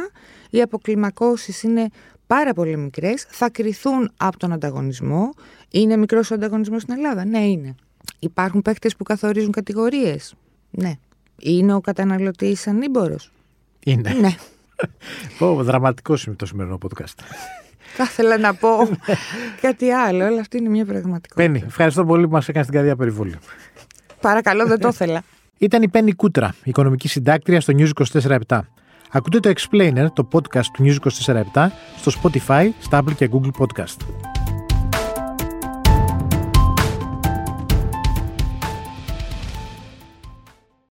Οι 0.50 0.62
αποκλιμακώσεις 0.62 1.64
είναι 1.64 1.88
πάρα 2.28 2.54
πολύ 2.54 2.78
μικρές. 2.78 3.26
Θα 3.30 3.50
κρυθούν 3.50 4.12
από 4.18 4.38
τον 4.40 4.52
ανταγωνισμό. 4.54 5.30
Είναι 5.72 5.98
μικρός 5.98 6.32
ο 6.32 6.34
ανταγωνισμός 6.34 6.82
στην 6.82 6.94
Ελλάδα; 6.98 7.26
Ναι, 7.26 7.40
είναι. 7.40 7.76
Υπάρχουν 8.20 8.62
παίχτε 8.62 8.89
που 8.98 9.03
καθορίζουν 9.03 9.51
κατηγορίες. 9.51 10.34
Ναι. 10.70 10.94
Είναι 11.39 11.74
ο 11.74 11.82
καταναλωτής 11.82 12.68
ανήμπορος. 12.68 13.32
Είναι. 13.84 14.13
Ναι. 14.13 14.36
Πω, 15.39 15.63
δραματικό 15.63 16.15
είναι 16.27 16.36
το 16.36 16.46
σημερινό 16.46 16.77
podcast. 16.82 17.13
Θα 17.96 18.03
ήθελα 18.03 18.38
να 18.38 18.53
πω 18.53 18.70
κάτι 19.62 19.91
άλλο, 19.91 20.24
αλλά 20.25 20.39
αυτή 20.39 20.58
είναι 20.58 20.70
μια 20.70 20.86
πραγματικότητα. 20.86 21.36
Πέννη, 21.36 21.63
ευχαριστώ 21.65 22.06
πολύ 22.06 22.27
που 22.27 22.32
μας 22.32 22.48
έκανες 22.48 22.68
την 22.68 22.75
καρδιά 22.75 22.96
περιβόλιο. 22.96 23.38
Παρακαλώ, 24.22 24.65
δεν 24.65 24.79
το 24.79 24.88
ήθελα. 24.88 25.24
Ήταν 25.58 25.82
η 25.82 25.89
Πέννη 25.89 26.13
Κούτρα, 26.13 26.56
οικονομική 26.63 27.08
συντάκτρια 27.08 27.62
στο 27.62 27.74
News 27.77 27.89
24-7. 28.48 28.60
Ακούτε 29.12 29.39
το 29.39 29.53
Explainer, 29.56 30.08
το 30.13 30.27
podcast 30.32 30.65
του 30.74 30.84
News 30.84 30.97
24-7, 31.54 31.67
στο 31.97 32.12
Spotify, 32.21 32.69
στα 32.80 33.04
Apple 33.04 33.15
και 33.15 33.30
Google 33.32 33.52
Podcast. 33.60 33.97